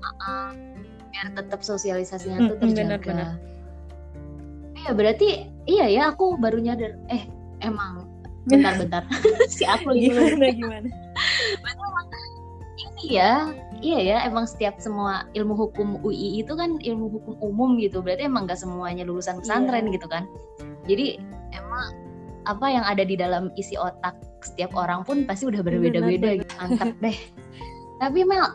uh, 0.00 0.50
biar 1.12 1.26
tetap 1.36 1.60
sosialisasinya 1.60 2.38
hmm, 2.40 2.48
tuh 2.48 2.56
terjaga. 2.64 3.36
Iya 4.82 4.90
berarti 4.96 5.28
iya 5.68 5.86
ya 5.92 6.02
aku 6.10 6.40
baru 6.40 6.58
nyadar. 6.58 6.96
Eh 7.12 7.28
emang 7.60 8.08
bentar-bentar 8.46 9.06
si 9.52 9.62
aku 9.62 9.94
gimana 9.94 10.50
gimana. 10.50 10.88
ini 12.72 13.04
ya 13.14 13.54
iya 13.82 13.98
ya 14.02 14.16
emang 14.26 14.46
setiap 14.46 14.78
semua 14.82 15.26
ilmu 15.34 15.54
hukum 15.54 16.02
UI 16.02 16.42
itu 16.42 16.54
kan 16.58 16.78
ilmu 16.82 17.06
hukum 17.18 17.34
umum 17.38 17.70
gitu 17.78 18.02
berarti 18.02 18.26
emang 18.26 18.50
gak 18.50 18.58
semuanya 18.58 19.06
lulusan 19.06 19.38
pesantren 19.38 19.86
iya. 19.90 19.94
gitu 19.94 20.06
kan 20.10 20.26
jadi 20.86 21.22
emang 21.54 22.01
apa 22.46 22.66
yang 22.66 22.84
ada 22.86 23.06
di 23.06 23.14
dalam 23.14 23.54
isi 23.54 23.78
otak 23.78 24.18
setiap 24.42 24.74
orang 24.74 25.06
pun 25.06 25.22
pasti 25.22 25.46
udah 25.46 25.62
berbeda-beda 25.62 26.42
gitu. 26.42 26.54
Mantap 26.58 26.94
deh. 26.98 27.18
Tapi 28.02 28.20
Mel 28.26 28.46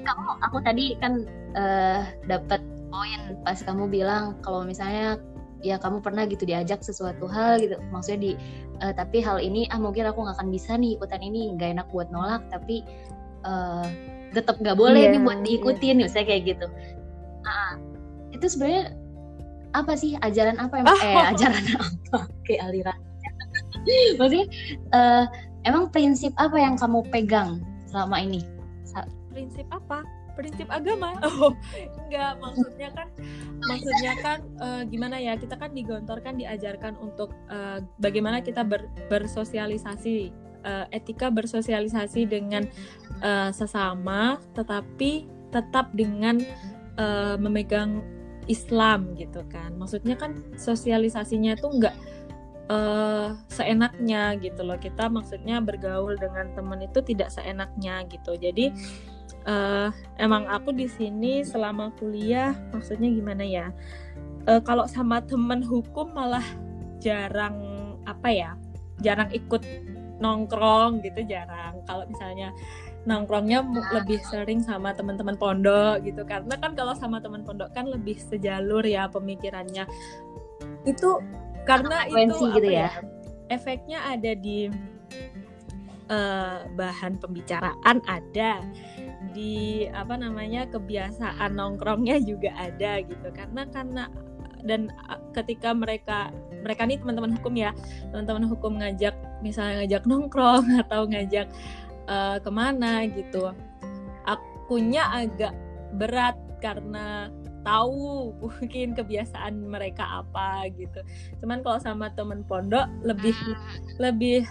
kamu 0.00 0.30
aku 0.44 0.58
tadi 0.64 0.96
kan 1.00 1.24
uh, 1.56 2.04
dapat 2.28 2.60
poin 2.92 3.20
pas 3.44 3.56
kamu 3.60 3.88
bilang 3.88 4.36
kalau 4.44 4.64
misalnya 4.64 5.20
ya 5.60 5.76
kamu 5.76 6.00
pernah 6.00 6.24
gitu 6.28 6.44
diajak 6.44 6.84
sesuatu 6.84 7.24
hal 7.24 7.60
gitu. 7.64 7.80
Maksudnya 7.88 8.20
di 8.20 8.32
uh, 8.84 8.92
tapi 8.92 9.24
hal 9.24 9.40
ini 9.40 9.64
ah 9.72 9.80
mungkin 9.80 10.04
aku 10.04 10.20
nggak 10.20 10.36
akan 10.36 10.48
bisa 10.52 10.76
nih 10.76 11.00
ikutan 11.00 11.20
ini 11.24 11.56
nggak 11.56 11.80
enak 11.80 11.88
buat 11.88 12.12
nolak 12.12 12.44
tapi 12.52 12.84
uh, 13.48 13.88
tetap 14.36 14.60
nggak 14.60 14.76
boleh 14.76 15.08
yeah, 15.08 15.12
nih 15.16 15.20
buat 15.24 15.40
diikutin 15.40 15.96
yeah. 15.96 16.04
misalnya 16.04 16.26
kayak 16.28 16.42
gitu. 16.56 16.66
Uh, 17.48 17.74
itu 18.36 18.44
sebenarnya 18.52 18.92
apa 19.72 19.96
sih? 19.96 20.20
Ajaran 20.20 20.60
apa 20.60 20.74
emang? 20.76 20.92
Oh. 20.92 21.00
eh 21.08 21.24
ajaran 21.32 21.64
apa? 21.80 22.18
Kayak 22.44 22.62
aliran 22.68 23.00
maksudnya 24.18 24.46
uh, 24.94 25.24
emang 25.64 25.88
prinsip 25.92 26.32
apa 26.36 26.56
yang 26.56 26.74
kamu 26.78 27.04
pegang 27.10 27.60
selama 27.90 28.20
ini? 28.22 28.40
Prinsip 29.30 29.66
apa? 29.70 30.02
Prinsip 30.34 30.66
agama. 30.70 31.14
Oh 31.26 31.52
enggak 32.06 32.42
maksudnya 32.42 32.88
kan 32.90 33.08
maksudnya 33.62 34.12
kan 34.18 34.38
uh, 34.58 34.82
gimana 34.88 35.16
ya 35.20 35.38
kita 35.38 35.54
kan 35.54 35.70
digontorkan 35.70 36.34
diajarkan 36.40 36.98
untuk 36.98 37.30
uh, 37.46 37.78
bagaimana 38.02 38.42
kita 38.42 38.66
ber, 38.66 38.90
bersosialisasi 39.06 40.34
uh, 40.66 40.86
etika 40.90 41.30
bersosialisasi 41.30 42.26
dengan 42.26 42.66
uh, 43.22 43.54
sesama 43.54 44.42
tetapi 44.58 45.30
tetap 45.54 45.94
dengan 45.94 46.42
uh, 46.98 47.38
memegang 47.38 48.02
Islam 48.50 49.14
gitu 49.14 49.46
kan. 49.46 49.78
Maksudnya 49.78 50.18
kan 50.18 50.34
sosialisasinya 50.58 51.54
tuh 51.54 51.70
enggak 51.78 51.94
uh, 52.70 53.34
seenaknya 53.50 54.38
gitu 54.38 54.62
loh. 54.62 54.78
Kita 54.78 55.10
maksudnya 55.10 55.58
bergaul 55.58 56.14
dengan 56.14 56.54
teman 56.54 56.80
itu 56.86 57.02
tidak 57.02 57.34
seenaknya 57.34 58.06
gitu. 58.06 58.38
Jadi 58.38 58.70
uh, 59.50 59.90
emang 60.22 60.46
aku 60.46 60.70
di 60.70 60.86
sini 60.86 61.42
selama 61.42 61.90
kuliah 61.98 62.54
maksudnya 62.70 63.10
gimana 63.10 63.44
ya 63.44 63.66
uh, 64.48 64.60
kalau 64.62 64.84
sama 64.88 65.20
temen 65.24 65.64
hukum 65.64 66.12
malah 66.12 66.44
jarang 67.00 67.56
apa 68.04 68.28
ya 68.28 68.50
jarang 69.00 69.28
ikut 69.32 69.64
nongkrong 70.20 71.00
gitu 71.00 71.24
jarang. 71.24 71.80
Kalau 71.88 72.04
misalnya 72.04 72.52
nongkrongnya 73.08 73.64
lebih 73.96 74.20
sering 74.28 74.60
sama 74.60 74.92
teman-teman 74.92 75.40
pondok 75.40 76.04
gitu. 76.04 76.22
Karena 76.28 76.54
kan 76.60 76.76
kalau 76.76 76.92
sama 76.92 77.24
teman 77.24 77.40
pondok 77.40 77.72
kan 77.72 77.88
lebih 77.88 78.20
sejalur 78.20 78.84
ya 78.84 79.08
pemikirannya. 79.08 79.88
Itu 80.84 81.24
karena 81.70 81.96
itu 82.10 82.44
gitu 82.58 82.68
ya? 82.70 82.90
ya 82.90 82.90
efeknya 83.50 83.98
ada 84.06 84.32
di 84.34 84.70
uh, 86.10 86.66
bahan 86.74 87.18
pembicaraan 87.18 87.98
ada 88.06 88.62
di 89.30 89.86
apa 89.90 90.18
namanya 90.18 90.66
kebiasaan 90.70 91.54
nongkrongnya 91.54 92.22
juga 92.22 92.50
ada 92.58 93.02
gitu 93.02 93.28
karena 93.34 93.62
karena 93.70 94.04
dan 94.60 94.92
ketika 95.32 95.72
mereka 95.72 96.28
mereka 96.60 96.84
nih 96.84 97.00
teman-teman 97.00 97.32
hukum 97.40 97.54
ya 97.56 97.72
teman-teman 98.12 98.44
hukum 98.48 98.72
ngajak 98.80 99.16
misalnya 99.40 99.84
ngajak 99.84 100.02
nongkrong 100.04 100.66
atau 100.86 101.08
ngajak 101.08 101.48
uh, 102.10 102.36
ke 102.38 102.50
mana 102.52 103.08
gitu 103.08 103.50
akunya 104.28 105.08
agak 105.10 105.56
berat 105.96 106.36
karena 106.60 107.32
tahu 107.62 108.34
mungkin 108.42 108.96
kebiasaan 108.96 109.56
mereka 109.68 110.24
apa 110.24 110.68
gitu. 110.74 111.00
Cuman 111.42 111.60
kalau 111.64 111.78
sama 111.80 112.12
temen 112.14 112.44
pondok 112.44 112.88
lebih 113.04 113.36
lebih 114.02 114.46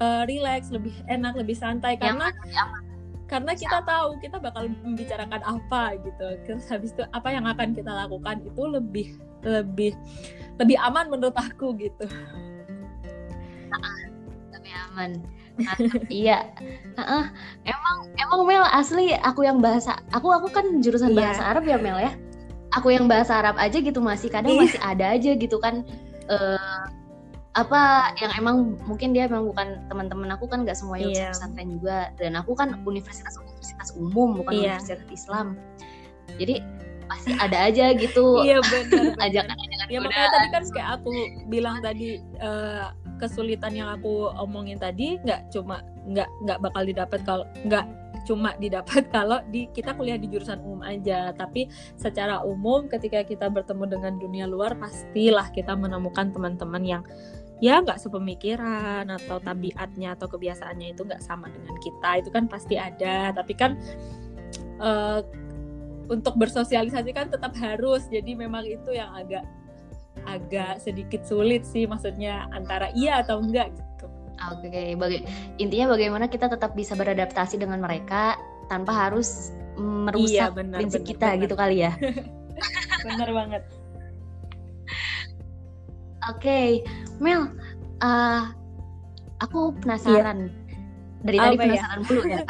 uh, 0.00 0.24
relax 0.26 0.68
lebih 0.72 0.94
enak 1.06 1.36
lebih 1.36 1.56
santai. 1.56 1.96
Karena 1.96 2.32
karena 3.24 3.56
kita 3.56 3.80
tahu 3.82 4.20
kita 4.20 4.36
bakal 4.38 4.68
membicarakan 4.84 5.42
apa 5.42 5.96
gitu. 6.00 6.26
Terus 6.44 6.64
habis 6.68 6.92
itu 6.92 7.02
apa 7.10 7.28
yang 7.32 7.48
akan 7.48 7.72
kita 7.72 7.90
lakukan 7.90 8.44
itu 8.44 8.62
lebih 8.68 9.08
lebih 9.44 9.92
lebih 10.60 10.76
aman 10.80 11.08
menurut 11.08 11.36
aku 11.36 11.76
gitu. 11.76 12.06
Lebih 14.52 14.72
aman. 14.90 15.10
Iya. 16.10 16.50
Uh, 16.98 17.26
emang 17.62 17.96
emang 18.18 18.40
Mel 18.42 18.66
asli 18.74 19.14
aku 19.22 19.46
yang 19.46 19.62
bahasa 19.62 19.94
aku 20.10 20.30
aku 20.34 20.50
kan 20.50 20.82
jurusan 20.82 21.14
iya. 21.14 21.30
bahasa 21.30 21.42
Arab 21.46 21.64
ya 21.66 21.78
Mel 21.78 21.98
ya 21.98 22.12
aku 22.74 22.92
yang 22.94 23.06
bahasa 23.06 23.38
Arab 23.38 23.56
aja 23.56 23.78
gitu 23.78 24.02
masih 24.02 24.28
kadang 24.28 24.58
iya. 24.58 24.62
masih 24.66 24.80
ada 24.82 25.04
aja 25.14 25.30
gitu 25.34 25.56
kan 25.62 25.86
uh, 26.28 26.84
apa 27.54 28.10
yang 28.18 28.34
emang 28.34 28.74
mungkin 28.82 29.14
dia 29.14 29.30
memang 29.30 29.54
bukan 29.54 29.78
teman-teman 29.86 30.34
aku 30.34 30.50
kan 30.50 30.66
nggak 30.66 30.74
semuanya 30.74 31.06
yeah. 31.06 31.30
pesantren 31.30 31.70
juga 31.70 32.10
dan 32.18 32.34
aku 32.34 32.58
kan 32.58 32.82
universitas 32.82 33.38
universitas 33.38 33.94
umum 33.94 34.34
bukan 34.42 34.58
yeah. 34.58 34.74
universitas 34.74 35.06
Islam 35.14 35.54
jadi 36.34 36.58
pasti 37.06 37.30
ada 37.38 37.70
aja 37.70 37.94
gitu 37.94 38.42
iya 38.42 38.58
benar 38.58 39.14
ajakan 39.30 39.54
ajakan 39.54 39.86
ya 39.86 39.98
makanya 40.02 40.28
tadi 40.34 40.48
kan 40.50 40.62
kayak 40.74 40.88
aku 40.98 41.12
bilang 41.46 41.76
tadi 41.78 42.18
uh, 42.42 42.90
kesulitan 43.22 43.72
yang 43.76 43.88
aku 43.92 44.34
omongin 44.34 44.80
tadi 44.80 45.22
nggak 45.22 45.54
cuma 45.54 45.86
nggak 46.10 46.26
nggak 46.42 46.58
bakal 46.58 46.82
didapat 46.82 47.20
kalau 47.22 47.46
nggak 47.62 47.86
cuma 48.24 48.56
didapat 48.56 49.08
kalau 49.14 49.40
di 49.48 49.68
kita 49.70 49.92
kuliah 49.94 50.18
di 50.18 50.28
jurusan 50.28 50.60
umum 50.64 50.82
aja. 50.82 51.30
Tapi 51.36 51.68
secara 51.96 52.40
umum 52.42 52.88
ketika 52.88 53.22
kita 53.22 53.46
bertemu 53.52 53.84
dengan 53.88 54.12
dunia 54.18 54.44
luar 54.48 54.74
pastilah 54.76 55.52
kita 55.52 55.76
menemukan 55.76 56.32
teman-teman 56.32 56.82
yang 56.82 57.02
ya 57.62 57.78
nggak 57.80 58.02
sepemikiran 58.02 59.06
atau 59.08 59.38
tabiatnya 59.38 60.18
atau 60.18 60.26
kebiasaannya 60.26 60.96
itu 60.96 61.06
nggak 61.06 61.22
sama 61.22 61.48
dengan 61.52 61.76
kita. 61.78 62.24
Itu 62.24 62.30
kan 62.34 62.50
pasti 62.50 62.74
ada. 62.80 63.30
Tapi 63.30 63.52
kan 63.54 63.78
uh, 64.80 65.20
untuk 66.08 66.36
bersosialisasi 66.36 67.10
kan 67.14 67.30
tetap 67.30 67.54
harus. 67.60 68.04
Jadi 68.10 68.34
memang 68.34 68.64
itu 68.66 68.92
yang 68.92 69.12
agak 69.14 69.44
agak 70.24 70.80
sedikit 70.80 71.20
sulit 71.26 71.68
sih 71.68 71.84
maksudnya 71.84 72.48
antara 72.52 72.90
iya 72.96 73.20
atau 73.20 73.40
enggak. 73.40 73.72
Oke, 74.50 74.66
okay. 74.68 74.88
Baga 74.98 75.18
intinya 75.62 75.94
bagaimana 75.94 76.26
kita 76.26 76.50
tetap 76.50 76.74
bisa 76.74 76.98
beradaptasi 76.98 77.56
dengan 77.56 77.78
mereka 77.78 78.34
tanpa 78.66 79.08
harus 79.08 79.54
merusak 79.78 80.30
iya, 80.30 80.54
bener, 80.54 80.78
prinsip 80.78 81.02
bener, 81.02 81.10
kita 81.14 81.28
bener. 81.34 81.42
gitu 81.46 81.54
kali 81.54 81.76
ya. 81.86 81.92
bener 83.06 83.30
banget. 83.30 83.62
Oke, 86.24 86.40
okay. 86.40 86.68
Mel, 87.20 87.52
uh, 88.00 88.48
aku 89.44 89.76
penasaran. 89.84 90.48
Yeah. 90.48 90.62
Dari 91.24 91.38
tadi 91.40 91.56
ya? 91.56 91.60
penasaran 91.60 92.00
ya? 92.00 92.06
dulu 92.08 92.22
ya. 92.34 92.40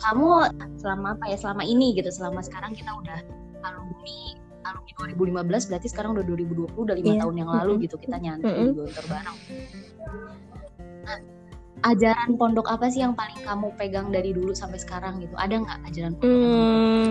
Kamu 0.00 0.28
selama 0.82 1.06
apa 1.14 1.24
ya? 1.30 1.36
Selama 1.38 1.62
ini 1.62 1.94
gitu, 1.94 2.10
selama 2.10 2.42
sekarang 2.42 2.74
kita 2.74 2.90
udah 2.90 3.20
alumni 3.62 4.39
alumni 4.64 5.42
2015 5.42 5.70
berarti 5.70 5.88
sekarang 5.88 6.10
udah 6.16 6.24
2020 6.24 6.76
udah 6.76 6.94
lima 6.96 7.08
yeah. 7.08 7.20
tahun 7.24 7.34
yang 7.40 7.50
lalu 7.50 7.72
gitu 7.88 7.96
kita 7.96 8.16
nyantri 8.20 8.50
mm 8.50 8.56
-hmm. 8.56 8.68
di 8.68 8.76
Gontor 8.76 9.04
bareng. 9.08 9.38
Nah, 11.00 11.18
ajaran 11.80 12.30
pondok 12.36 12.66
apa 12.68 12.86
sih 12.92 13.00
yang 13.00 13.16
paling 13.16 13.40
kamu 13.40 13.68
pegang 13.80 14.08
dari 14.12 14.30
dulu 14.36 14.52
sampai 14.52 14.76
sekarang 14.76 15.20
gitu? 15.24 15.32
Ada 15.36 15.54
nggak 15.64 15.78
ajaran 15.88 16.12
pondok? 16.20 16.44
Hmm, 16.44 17.10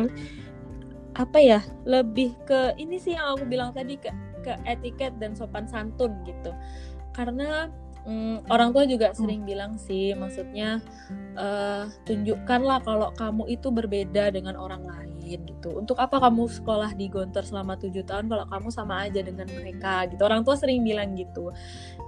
apa 1.19 1.37
ya 1.41 1.59
lebih 1.83 2.37
ke 2.47 2.77
ini 2.79 2.95
sih 3.01 3.17
yang 3.17 3.35
aku 3.35 3.43
bilang 3.49 3.75
tadi 3.75 3.99
ke 3.99 4.07
ke 4.39 4.55
etiket 4.63 5.19
dan 5.19 5.35
sopan 5.35 5.67
santun 5.67 6.15
gitu 6.23 6.55
karena 7.11 7.67
mm, 8.07 8.47
orang 8.47 8.71
tua 8.71 8.87
juga 8.87 9.11
sering 9.11 9.43
bilang 9.43 9.75
sih 9.75 10.15
maksudnya 10.15 10.79
uh, 11.35 11.91
tunjukkanlah 12.07 12.79
kalau 12.87 13.11
kamu 13.19 13.51
itu 13.51 13.67
berbeda 13.67 14.31
dengan 14.31 14.55
orang 14.55 14.83
lain 14.87 15.18
gitu. 15.37 15.77
Untuk 15.77 16.01
apa 16.01 16.17
kamu 16.17 16.49
sekolah 16.49 16.97
di 16.97 17.11
Gontor 17.11 17.45
selama 17.45 17.77
tujuh 17.77 18.01
tahun 18.07 18.25
kalau 18.25 18.49
kamu 18.49 18.69
sama 18.73 19.05
aja 19.05 19.21
dengan 19.21 19.45
mereka 19.51 20.09
gitu? 20.09 20.21
Orang 20.25 20.41
tua 20.41 20.57
sering 20.57 20.81
bilang 20.81 21.13
gitu. 21.13 21.53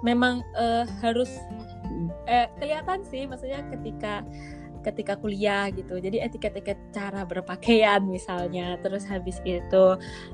Memang 0.02 0.42
uh, 0.58 0.90
harus 1.06 1.30
eh, 2.26 2.50
kelihatan 2.58 3.06
sih 3.06 3.30
maksudnya 3.30 3.62
ketika 3.70 4.26
ketika 4.82 5.14
kuliah 5.16 5.70
gitu. 5.70 6.02
Jadi 6.02 6.20
etiket-etiket 6.20 6.78
cara 6.92 7.22
berpakaian 7.24 8.02
misalnya 8.02 8.76
terus 8.82 9.06
habis 9.06 9.38
itu 9.46 9.86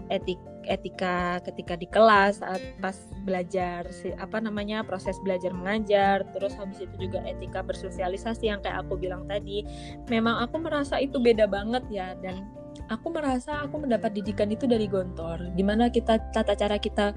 etik 0.07 0.39
etika 0.67 1.39
ketika 1.47 1.79
di 1.79 1.87
kelas 1.87 2.43
saat 2.43 2.59
pas 2.83 2.95
belajar 3.23 3.87
apa 4.19 4.37
namanya 4.43 4.83
proses 4.83 5.15
belajar 5.23 5.55
mengajar 5.55 6.27
terus 6.35 6.59
habis 6.59 6.83
itu 6.83 7.07
juga 7.07 7.23
etika 7.23 7.63
bersosialisasi 7.63 8.51
yang 8.51 8.59
kayak 8.63 8.83
aku 8.87 8.99
bilang 8.99 9.27
tadi. 9.27 9.63
Memang 10.11 10.43
aku 10.43 10.59
merasa 10.59 10.99
itu 10.99 11.19
beda 11.19 11.47
banget 11.47 11.83
ya 11.91 12.15
dan 12.19 12.47
aku 12.87 13.07
merasa 13.11 13.63
aku 13.63 13.83
mendapat 13.83 14.15
didikan 14.15 14.47
itu 14.51 14.65
dari 14.67 14.87
Gontor 14.87 15.51
di 15.55 15.63
mana 15.63 15.91
kita 15.91 16.19
tata 16.31 16.55
cara 16.55 16.79
kita 16.79 17.15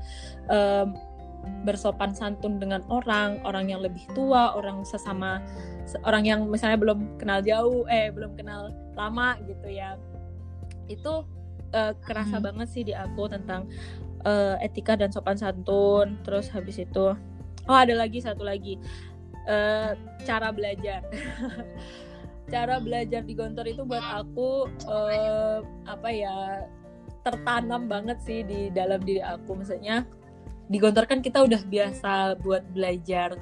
um, 0.50 0.94
bersopan 1.64 2.12
santun 2.12 2.61
dengan 2.61 2.85
orang, 2.88 3.40
orang 3.44 3.72
yang 3.72 3.80
lebih 3.80 4.04
tua, 4.12 4.56
orang 4.56 4.85
sesama 4.85 5.40
orang 6.04 6.24
yang 6.24 6.40
misalnya 6.48 6.76
belum 6.76 7.16
kenal 7.16 7.40
jauh, 7.40 7.85
eh 7.88 8.12
belum 8.12 8.37
kenal 8.37 8.72
lama 8.96 9.37
gitu 9.48 9.68
ya. 9.68 9.96
Itu 10.88 11.24
uh, 11.72 11.92
kerasa 12.04 12.38
hmm. 12.40 12.44
banget 12.44 12.68
sih 12.70 12.83
di 12.85 12.92
aku 12.92 13.28
tentang 13.28 13.68
uh, 14.24 14.56
etika 14.61 14.96
dan 14.96 15.12
sopan 15.12 15.37
santun. 15.37 16.20
Terus 16.24 16.52
habis 16.52 16.80
itu, 16.80 17.16
oh 17.68 17.76
ada 17.76 17.94
lagi 17.96 18.20
satu 18.20 18.44
lagi 18.44 18.76
uh, 19.48 19.96
cara 20.24 20.52
belajar. 20.52 21.04
cara 22.50 22.82
belajar 22.82 23.22
di 23.22 23.32
Gontor 23.38 23.70
itu 23.70 23.86
buat 23.86 24.02
aku 24.02 24.66
uh, 24.90 25.62
apa 25.86 26.08
ya 26.10 26.66
tertanam 27.22 27.86
banget 27.86 28.18
sih 28.26 28.42
di 28.42 28.68
dalam 28.74 29.00
diri 29.00 29.22
aku. 29.22 29.54
Maksudnya 29.54 30.04
di 30.66 30.76
Gontor 30.82 31.06
kan 31.06 31.22
kita 31.22 31.46
udah 31.46 31.62
biasa 31.66 32.38
buat 32.42 32.66
belajar 32.74 33.38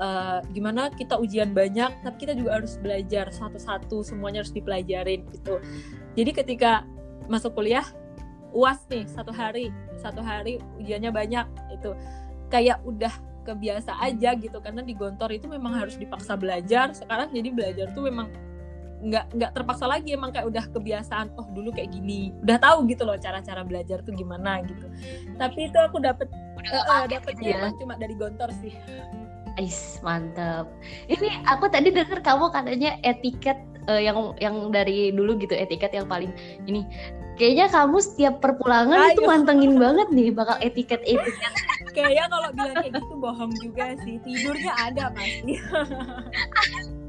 uh, 0.00 0.40
gimana 0.52 0.92
kita 0.92 1.16
ujian 1.16 1.52
banyak 1.52 1.92
tapi 2.04 2.16
kita 2.20 2.32
juga 2.36 2.60
harus 2.60 2.76
belajar 2.80 3.32
satu-satu 3.32 4.04
semuanya 4.04 4.44
harus 4.44 4.52
dipelajarin 4.52 5.24
gitu. 5.32 5.56
Jadi 6.14 6.30
ketika 6.36 6.84
masuk 7.26 7.56
kuliah 7.56 7.84
uas 8.50 8.82
nih 8.90 9.06
satu 9.06 9.30
hari 9.30 9.70
satu 10.00 10.20
hari 10.20 10.58
ujiannya 10.80 11.14
banyak 11.14 11.46
itu 11.70 11.94
kayak 12.50 12.82
udah 12.82 13.12
kebiasa 13.46 13.96
aja 14.02 14.36
gitu 14.36 14.58
karena 14.58 14.82
di 14.84 14.92
Gontor 14.92 15.32
itu 15.32 15.46
memang 15.46 15.78
harus 15.78 15.96
dipaksa 15.96 16.34
belajar 16.36 16.92
sekarang 16.92 17.30
jadi 17.30 17.48
belajar 17.54 17.86
tuh 17.94 18.10
memang 18.10 18.28
nggak 19.00 19.24
nggak 19.32 19.50
terpaksa 19.56 19.88
lagi 19.88 20.12
emang 20.12 20.30
kayak 20.30 20.46
udah 20.48 20.64
kebiasaan 20.76 21.32
oh 21.40 21.46
dulu 21.56 21.72
kayak 21.72 21.92
gini 21.92 22.36
udah 22.44 22.60
tahu 22.60 22.84
gitu 22.88 23.08
loh 23.08 23.16
cara-cara 23.16 23.64
belajar 23.64 24.04
tuh 24.04 24.12
gimana 24.12 24.60
gitu 24.68 24.86
tapi 25.40 25.72
itu 25.72 25.78
aku 25.80 26.04
dapet 26.04 26.28
uh, 26.68 27.08
dapetnya 27.08 27.68
ya. 27.68 27.72
cuma 27.80 27.96
dari 27.96 28.14
Gontor 28.16 28.52
sih 28.60 28.72
Ais, 29.58 29.98
mantap. 30.06 30.70
Ini 31.10 31.42
aku 31.42 31.66
tadi 31.68 31.90
dengar 31.90 32.22
kamu 32.22 32.54
katanya 32.54 32.96
etiket 33.02 33.58
uh, 33.90 34.00
yang 34.00 34.32
yang 34.38 34.70
dari 34.70 35.10
dulu 35.10 35.34
gitu 35.42 35.58
etiket 35.58 35.90
yang 35.90 36.06
paling 36.06 36.30
ini 36.70 36.86
kayaknya 37.34 37.72
kamu 37.72 37.98
setiap 38.04 38.38
perpulangan 38.44 39.10
Ayo. 39.10 39.16
itu 39.16 39.22
mantengin 39.24 39.80
banget 39.80 40.12
nih 40.12 40.28
bakal 40.30 40.60
etiket 40.60 41.00
etiket 41.08 41.52
kayaknya 41.96 42.28
kalau 42.28 42.48
bilang 42.52 42.76
kayak 42.76 42.92
gitu 43.00 43.14
bohong 43.16 43.52
juga 43.64 43.96
sih 44.04 44.20
tidurnya 44.20 44.72
ada 44.76 45.08
pasti 45.16 45.56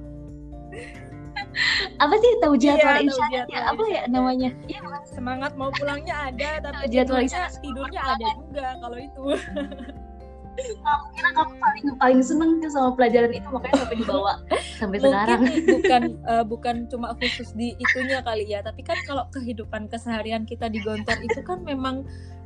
apa 2.00 2.16
sih 2.16 2.32
tahu 2.40 2.56
jadwal 2.56 2.98
iya, 2.98 3.08
isyaratnya 3.08 3.60
apa 3.68 3.84
ya 3.92 4.02
namanya? 4.08 4.50
Iya 4.68 4.80
semangat 5.12 5.52
mau 5.60 5.70
pulangnya 5.76 6.32
ada 6.32 6.64
tapi 6.64 6.88
jadwal 6.88 7.22
tidurnya 7.60 8.02
ada 8.02 8.28
juga 8.40 8.68
kalau 8.80 8.98
itu. 8.98 9.24
Aku 10.62 11.06
kira 11.16 11.30
kamu 11.32 11.54
paling 11.64 11.86
paling 11.96 12.22
seneng 12.22 12.60
tuh 12.60 12.70
sama 12.70 12.92
pelajaran 12.94 13.32
itu 13.32 13.48
makanya 13.50 13.88
sampai 13.88 13.98
dibawa 13.98 14.34
sampai 14.78 14.98
Mungkin 15.00 15.12
sekarang. 15.16 15.42
bukan 15.80 16.04
uh, 16.28 16.44
bukan 16.44 16.76
cuma 16.92 17.08
khusus 17.18 17.56
di 17.56 17.72
itunya 17.80 18.20
kali 18.20 18.46
ya 18.46 18.60
tapi 18.60 18.84
kan 18.84 19.00
kalau 19.08 19.26
kehidupan 19.32 19.88
keseharian 19.88 20.44
kita 20.44 20.68
di 20.68 20.84
Gontor 20.84 21.18
itu 21.24 21.40
kan 21.48 21.64
memang 21.64 22.04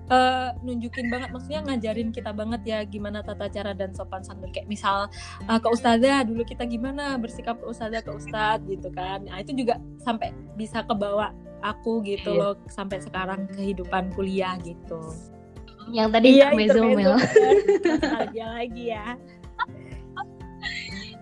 uh, 0.09 0.53
nunjukin 0.61 1.09
banget 1.09 1.29
maksudnya 1.33 1.61
ngajarin 1.65 2.09
kita 2.13 2.31
banget 2.31 2.61
ya 2.65 2.79
gimana 2.85 3.21
tata 3.21 3.49
cara 3.49 3.71
dan 3.73 3.93
sopan 3.93 4.21
santun. 4.21 4.49
Kayak 4.51 4.67
misal 4.69 5.09
uh, 5.47 5.59
ke 5.59 5.67
ustazah 5.69 6.25
dulu 6.25 6.45
kita 6.45 6.65
gimana? 6.65 7.17
Bersikap 7.17 7.61
ke 7.61 7.65
ustazah 7.69 8.01
ke 8.01 8.11
ustad 8.13 8.61
gitu 8.65 8.89
kan. 8.93 9.25
Nah 9.25 9.41
itu 9.41 9.53
juga 9.55 9.81
sampai 10.01 10.33
bisa 10.59 10.85
kebawa 10.85 11.33
aku 11.65 12.05
gitu 12.05 12.37
loh 12.37 12.59
sampai 12.69 13.01
sekarang 13.01 13.49
kehidupan 13.53 14.13
kuliah 14.13 14.57
gitu. 14.61 15.01
Yang 15.93 16.09
tadi 16.17 16.27
iya, 16.41 16.49
mezomel 16.49 17.13
dia 18.33 18.47
lagi 18.49 18.89
ya 18.89 19.13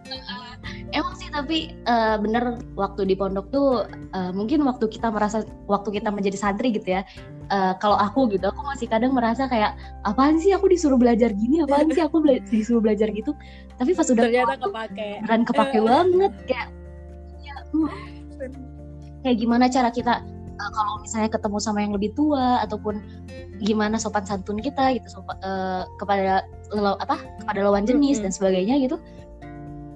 emang 0.94 1.14
sih 1.18 1.28
tapi 1.34 1.74
uh, 1.90 2.22
bener 2.22 2.62
waktu 2.78 3.10
di 3.10 3.18
pondok 3.18 3.50
tuh 3.50 3.90
uh, 4.14 4.32
mungkin 4.32 4.62
waktu 4.64 4.86
kita 4.88 5.10
merasa 5.10 5.42
waktu 5.66 6.00
kita 6.00 6.14
menjadi 6.14 6.38
santri 6.38 6.70
gitu 6.70 7.02
ya 7.02 7.02
uh, 7.50 7.74
kalau 7.82 7.98
aku 7.98 8.30
gitu 8.32 8.46
aku 8.48 8.62
masih 8.64 8.88
kadang 8.88 9.12
merasa 9.12 9.50
kayak 9.50 9.76
apaan 10.08 10.40
sih 10.40 10.54
aku 10.54 10.70
disuruh 10.70 10.96
belajar 10.96 11.34
gini? 11.34 11.66
Apaan 11.66 11.92
sih 11.92 12.04
aku 12.04 12.24
bela 12.24 12.40
disuruh 12.48 12.80
belajar 12.80 13.10
gitu. 13.12 13.36
Tapi 13.82 13.92
pas 13.98 14.08
udah 14.08 14.24
ternyata 14.30 14.56
kepake. 14.62 15.10
dan 15.28 15.40
kepake 15.44 15.80
banget 15.90 16.34
kayak 16.48 16.68
ya, 17.42 17.56
uh, 17.76 17.92
kayak 19.26 19.38
gimana 19.42 19.66
cara 19.68 19.90
kita 19.90 20.24
uh, 20.60 20.72
kalau 20.72 21.02
misalnya 21.02 21.30
ketemu 21.32 21.58
sama 21.60 21.80
yang 21.84 21.94
lebih 21.96 22.14
tua 22.16 22.64
ataupun 22.64 23.02
gimana 23.64 23.96
sopan 23.96 24.28
santun 24.28 24.60
kita 24.60 24.98
gitu 25.00 25.08
sopan, 25.20 25.38
uh, 25.46 25.88
kepada 26.02 26.44
apa 27.00 27.22
kepada 27.44 27.60
lawan 27.64 27.86
jenis 27.86 28.20
-hmm. 28.20 28.26
dan 28.28 28.32
sebagainya 28.34 28.76
gitu 28.82 28.98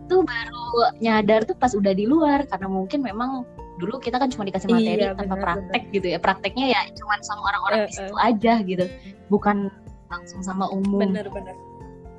tuh 0.08 0.24
baru 0.24 0.66
nyadar 1.04 1.44
tuh 1.44 1.56
pas 1.60 1.72
udah 1.76 1.94
di 1.94 2.08
luar 2.08 2.48
karena 2.48 2.68
mungkin 2.72 3.00
memang 3.04 3.44
dulu 3.78 4.02
kita 4.02 4.18
kan 4.18 4.32
cuma 4.34 4.48
dikasih 4.50 4.74
materi 4.74 5.06
iya, 5.06 5.14
tanpa 5.14 5.38
bener, 5.38 5.46
praktek 5.46 5.84
bener. 5.86 5.96
gitu 5.96 6.08
ya. 6.10 6.18
Prakteknya 6.18 6.66
ya 6.74 6.82
cuma 6.98 7.14
sama 7.22 7.42
orang-orang 7.54 7.80
uh, 7.84 7.86
di 7.86 7.94
situ 7.94 8.16
uh. 8.16 8.28
aja 8.28 8.54
gitu. 8.66 8.86
Bukan 9.30 9.70
langsung 10.08 10.42
sama 10.42 10.66
umum. 10.72 11.04
Bener-bener 11.04 11.56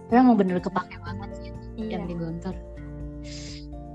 memang 0.08 0.40
bener 0.40 0.56
kepake 0.60 0.96
banget 1.04 1.30
sih 1.36 1.52
iya. 1.76 2.00
yang 2.00 2.08
di 2.08 2.16
Gontor 2.16 2.56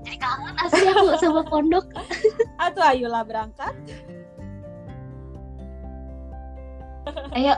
jadi 0.04 0.20
kangen 0.20 0.54
asli 0.60 0.86
aku 0.92 1.16
sama 1.16 1.42
pondok. 1.48 1.88
Atau 2.68 2.84
ayolah 2.84 3.24
berangkat. 3.24 3.72
Ayo. 7.34 7.56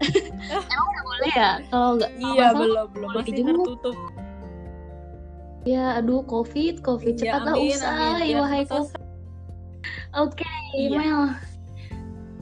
Emang 0.72 0.86
udah 0.88 1.04
boleh 1.04 1.30
ya? 1.36 1.50
Kalau 1.68 1.88
nggak 2.00 2.12
iya 2.16 2.46
belum 2.56 2.86
belum. 2.96 3.08
masih 3.12 3.32
tertutup 3.44 3.96
ya 5.70 5.84
aduh 6.02 6.26
covid 6.26 6.82
covid 6.82 7.14
iya, 7.14 7.38
cepat 7.38 7.40
lah 7.46 7.54
usai 7.54 8.10
amin, 8.26 8.34
wahai 8.42 8.62
covid. 8.66 8.98
oke 10.18 10.34
okay, 10.34 10.58
iya. 10.74 10.98
Mel. 10.98 11.22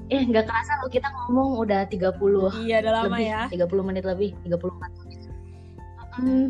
Eh 0.08 0.24
nggak 0.24 0.48
kerasa 0.48 0.80
lo 0.80 0.88
kita 0.88 1.12
ngomong 1.12 1.60
udah 1.68 1.84
30 1.84 2.16
iya 2.64 2.80
udah 2.80 2.92
lama 3.04 3.16
lebih, 3.20 3.28
ya. 3.28 3.42
30 3.52 3.88
menit 3.88 4.04
lebih 4.08 4.30
34 4.48 5.04
menit. 5.04 5.20
Hmm, 6.18 6.48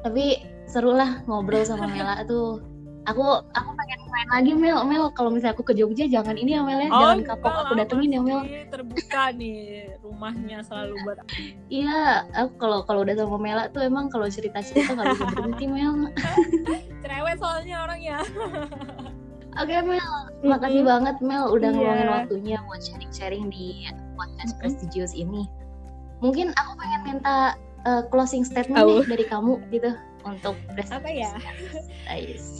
tapi 0.00 0.42
seru 0.66 0.96
lah 0.96 1.20
ngobrol 1.28 1.62
sama 1.62 1.86
Mela 1.86 2.24
tuh 2.24 2.64
aku 3.06 3.22
aku 3.54 3.70
pengen 3.78 3.98
main 4.10 4.28
lagi 4.34 4.52
Mel 4.58 4.82
Mel 4.82 5.04
kalau 5.14 5.30
misalnya 5.30 5.54
aku 5.54 5.62
ke 5.62 5.74
Jogja 5.78 6.10
jangan 6.10 6.34
ini 6.34 6.58
ya 6.58 6.62
Mel 6.66 6.80
ya 6.82 6.90
oh, 6.90 6.98
jangan 6.98 7.18
kapok 7.22 7.54
aku 7.54 7.72
datengin 7.78 8.18
ya 8.18 8.20
Mel 8.20 8.40
terbuka 8.68 9.30
nih 9.34 9.94
rumahnya 10.02 10.58
selalu 10.66 10.94
buat 11.06 11.18
iya 11.70 12.26
aku 12.34 12.52
kalau 12.58 12.78
kalau 12.82 13.06
udah 13.06 13.14
sama 13.14 13.38
Mela 13.38 13.64
tuh 13.70 13.86
emang 13.86 14.10
kalau 14.10 14.26
cerita 14.26 14.58
cerita 14.58 14.98
nggak 14.98 15.14
bisa 15.14 15.24
berhenti 15.32 15.64
Mel 15.70 16.10
cerewet 17.02 17.38
soalnya 17.38 17.76
orangnya 17.86 18.18
Oke 19.56 19.72
okay, 19.72 19.80
Mel, 19.88 20.12
terima 20.44 20.60
kasih 20.60 20.84
mm-hmm. 20.84 20.92
banget 20.92 21.16
Mel 21.24 21.44
udah 21.48 21.72
yeah. 21.72 21.80
ngeluangin 21.80 22.08
waktunya 22.12 22.56
buat 22.68 22.80
sharing-sharing 22.84 23.48
di 23.48 23.88
podcast 24.12 24.52
mm-hmm. 24.52 24.60
prestigious 24.60 25.16
ini. 25.16 25.48
Mungkin 26.20 26.52
aku 26.60 26.76
pengen 26.76 27.00
minta 27.08 27.56
uh, 27.88 28.04
closing 28.12 28.44
statement 28.44 28.84
oh. 28.84 29.00
nih 29.00 29.16
dari 29.16 29.24
kamu 29.24 29.56
gitu 29.72 29.96
untuk 30.26 30.58
apa 30.90 31.08
ya? 31.08 31.32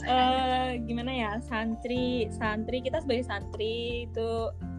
Uh, 0.07 0.79
gimana 0.87 1.11
ya? 1.11 1.31
Santri 1.43 2.31
santri 2.31 2.79
kita 2.79 3.03
sebagai 3.03 3.27
santri 3.27 4.07
itu 4.07 4.29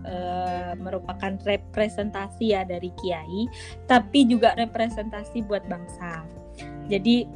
uh, 0.09 0.73
merupakan 0.81 1.37
representasi 1.45 2.57
ya 2.57 2.65
dari 2.65 2.89
kiai 2.97 3.45
tapi 3.85 4.25
juga 4.25 4.57
representasi 4.57 5.45
buat 5.45 5.69
bangsa. 5.69 6.25
Jadi 6.89 7.29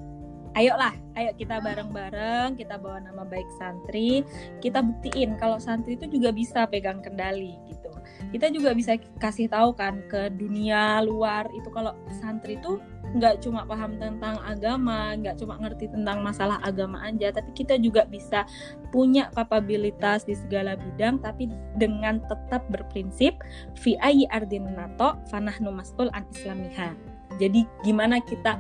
ayolah 0.53 0.93
ayo 1.17 1.33
kita 1.37 1.61
bareng-bareng 1.65 2.61
kita 2.61 2.77
bawa 2.77 3.01
nama 3.01 3.25
baik 3.25 3.49
santri 3.57 4.21
kita 4.61 4.85
buktiin 4.85 5.41
kalau 5.41 5.57
santri 5.57 5.97
itu 5.97 6.09
juga 6.09 6.33
bisa 6.33 6.69
pegang 6.69 7.01
kendali 7.01 7.57
gitu. 7.69 7.93
Kita 8.33 8.49
juga 8.49 8.73
bisa 8.73 8.97
kasih 9.21 9.49
tahu 9.49 9.77
kan 9.77 10.05
ke 10.09 10.33
dunia 10.33 11.01
luar 11.05 11.49
itu 11.53 11.69
kalau 11.73 11.97
santri 12.21 12.57
itu 12.57 12.81
nggak 13.13 13.45
cuma 13.45 13.69
paham 13.69 14.01
tentang 14.01 14.41
agama, 14.41 15.13
nggak 15.17 15.37
cuma 15.37 15.61
ngerti 15.61 15.89
tentang 15.93 16.25
masalah 16.25 16.57
agama 16.65 17.01
aja, 17.05 17.29
tapi 17.33 17.53
kita 17.53 17.77
juga 17.77 18.09
bisa 18.09 18.49
punya 18.89 19.29
kapabilitas 19.37 20.25
di 20.25 20.33
segala 20.33 20.77
bidang, 20.77 21.21
tapi 21.21 21.49
dengan 21.77 22.25
tetap 22.25 22.65
berprinsip 22.73 23.37
fi 23.77 23.97
ardin 24.33 24.73
nato 24.73 25.21
fanahnu 25.29 25.69
masul 25.69 26.09
an 26.17 26.25
islamiha. 26.33 26.97
Jadi 27.37 27.65
gimana 27.85 28.21
kita 28.21 28.57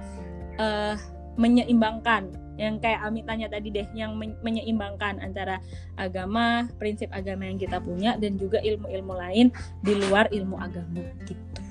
uh, 0.61 0.97
menyeimbangkan 1.41 2.29
yang 2.61 2.77
kayak 2.77 3.01
Ami 3.01 3.25
tanya 3.25 3.49
tadi 3.49 3.73
deh 3.73 3.89
yang 3.97 4.13
menyeimbangkan 4.21 5.25
antara 5.25 5.57
agama, 5.97 6.69
prinsip 6.77 7.09
agama 7.09 7.49
yang 7.49 7.57
kita 7.57 7.81
punya 7.81 8.21
dan 8.21 8.37
juga 8.37 8.61
ilmu-ilmu 8.61 9.15
lain 9.17 9.47
di 9.81 9.93
luar 9.97 10.29
ilmu 10.29 10.61
agama 10.61 11.01
gitu. 11.25 11.62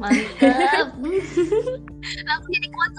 Mantap. 0.00 0.88
Langsung 2.24 2.52
jadi 2.56 2.68
kuat 2.72 2.92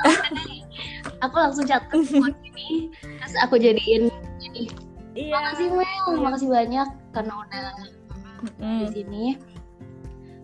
aku 1.22 1.36
langsung 1.38 1.66
catat 1.66 2.02
quote 2.10 2.38
ini 2.46 2.90
terus 3.02 3.36
aku 3.42 3.58
jadiin 3.58 4.10
ini. 4.42 4.70
Iya. 5.12 5.36
makasih 5.36 5.68
Mel. 5.76 5.84
Iya. 5.84 6.20
makasih 6.24 6.50
banyak 6.50 6.88
karena 7.12 7.34
udah 7.36 7.66
mm. 8.58 8.80
di 8.80 8.88
sini. 8.94 9.26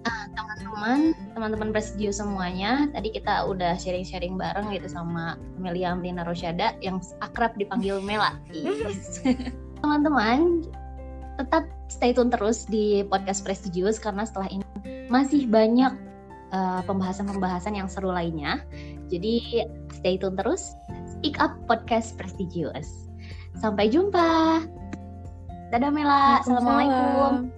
Ah, 0.08 0.24
teman-teman 0.32 1.12
teman-teman 1.36 1.70
presidio 1.76 2.16
semuanya 2.16 2.88
tadi 2.96 3.12
kita 3.12 3.44
udah 3.44 3.76
sharing-sharing 3.76 4.40
bareng 4.40 4.72
gitu 4.72 4.88
sama 4.88 5.36
Amelia 5.60 5.92
Amrina 5.92 6.24
Rosyada 6.24 6.80
yang 6.80 7.04
akrab 7.20 7.52
dipanggil 7.60 8.00
Mela 8.00 8.40
teman-teman 9.84 10.64
tetap 11.36 11.68
stay 11.92 12.16
tune 12.16 12.32
terus 12.32 12.64
di 12.72 13.04
podcast 13.04 13.44
prestigious 13.44 14.00
karena 14.00 14.24
setelah 14.24 14.48
ini 14.48 14.64
masih 15.12 15.44
banyak 15.44 15.92
pembahasan-pembahasan 16.86 17.74
uh, 17.76 17.80
yang 17.84 17.88
seru 17.92 18.12
lainnya. 18.12 18.64
Jadi 19.12 19.66
stay 19.92 20.16
tune 20.16 20.38
terus. 20.38 20.76
Speak 21.18 21.42
Up 21.42 21.58
Podcast 21.66 22.16
Prestigious. 22.16 22.88
Sampai 23.58 23.90
jumpa. 23.90 24.64
Dadah 25.74 25.92
Mela. 25.92 26.40
Assalamualaikum. 26.46 27.52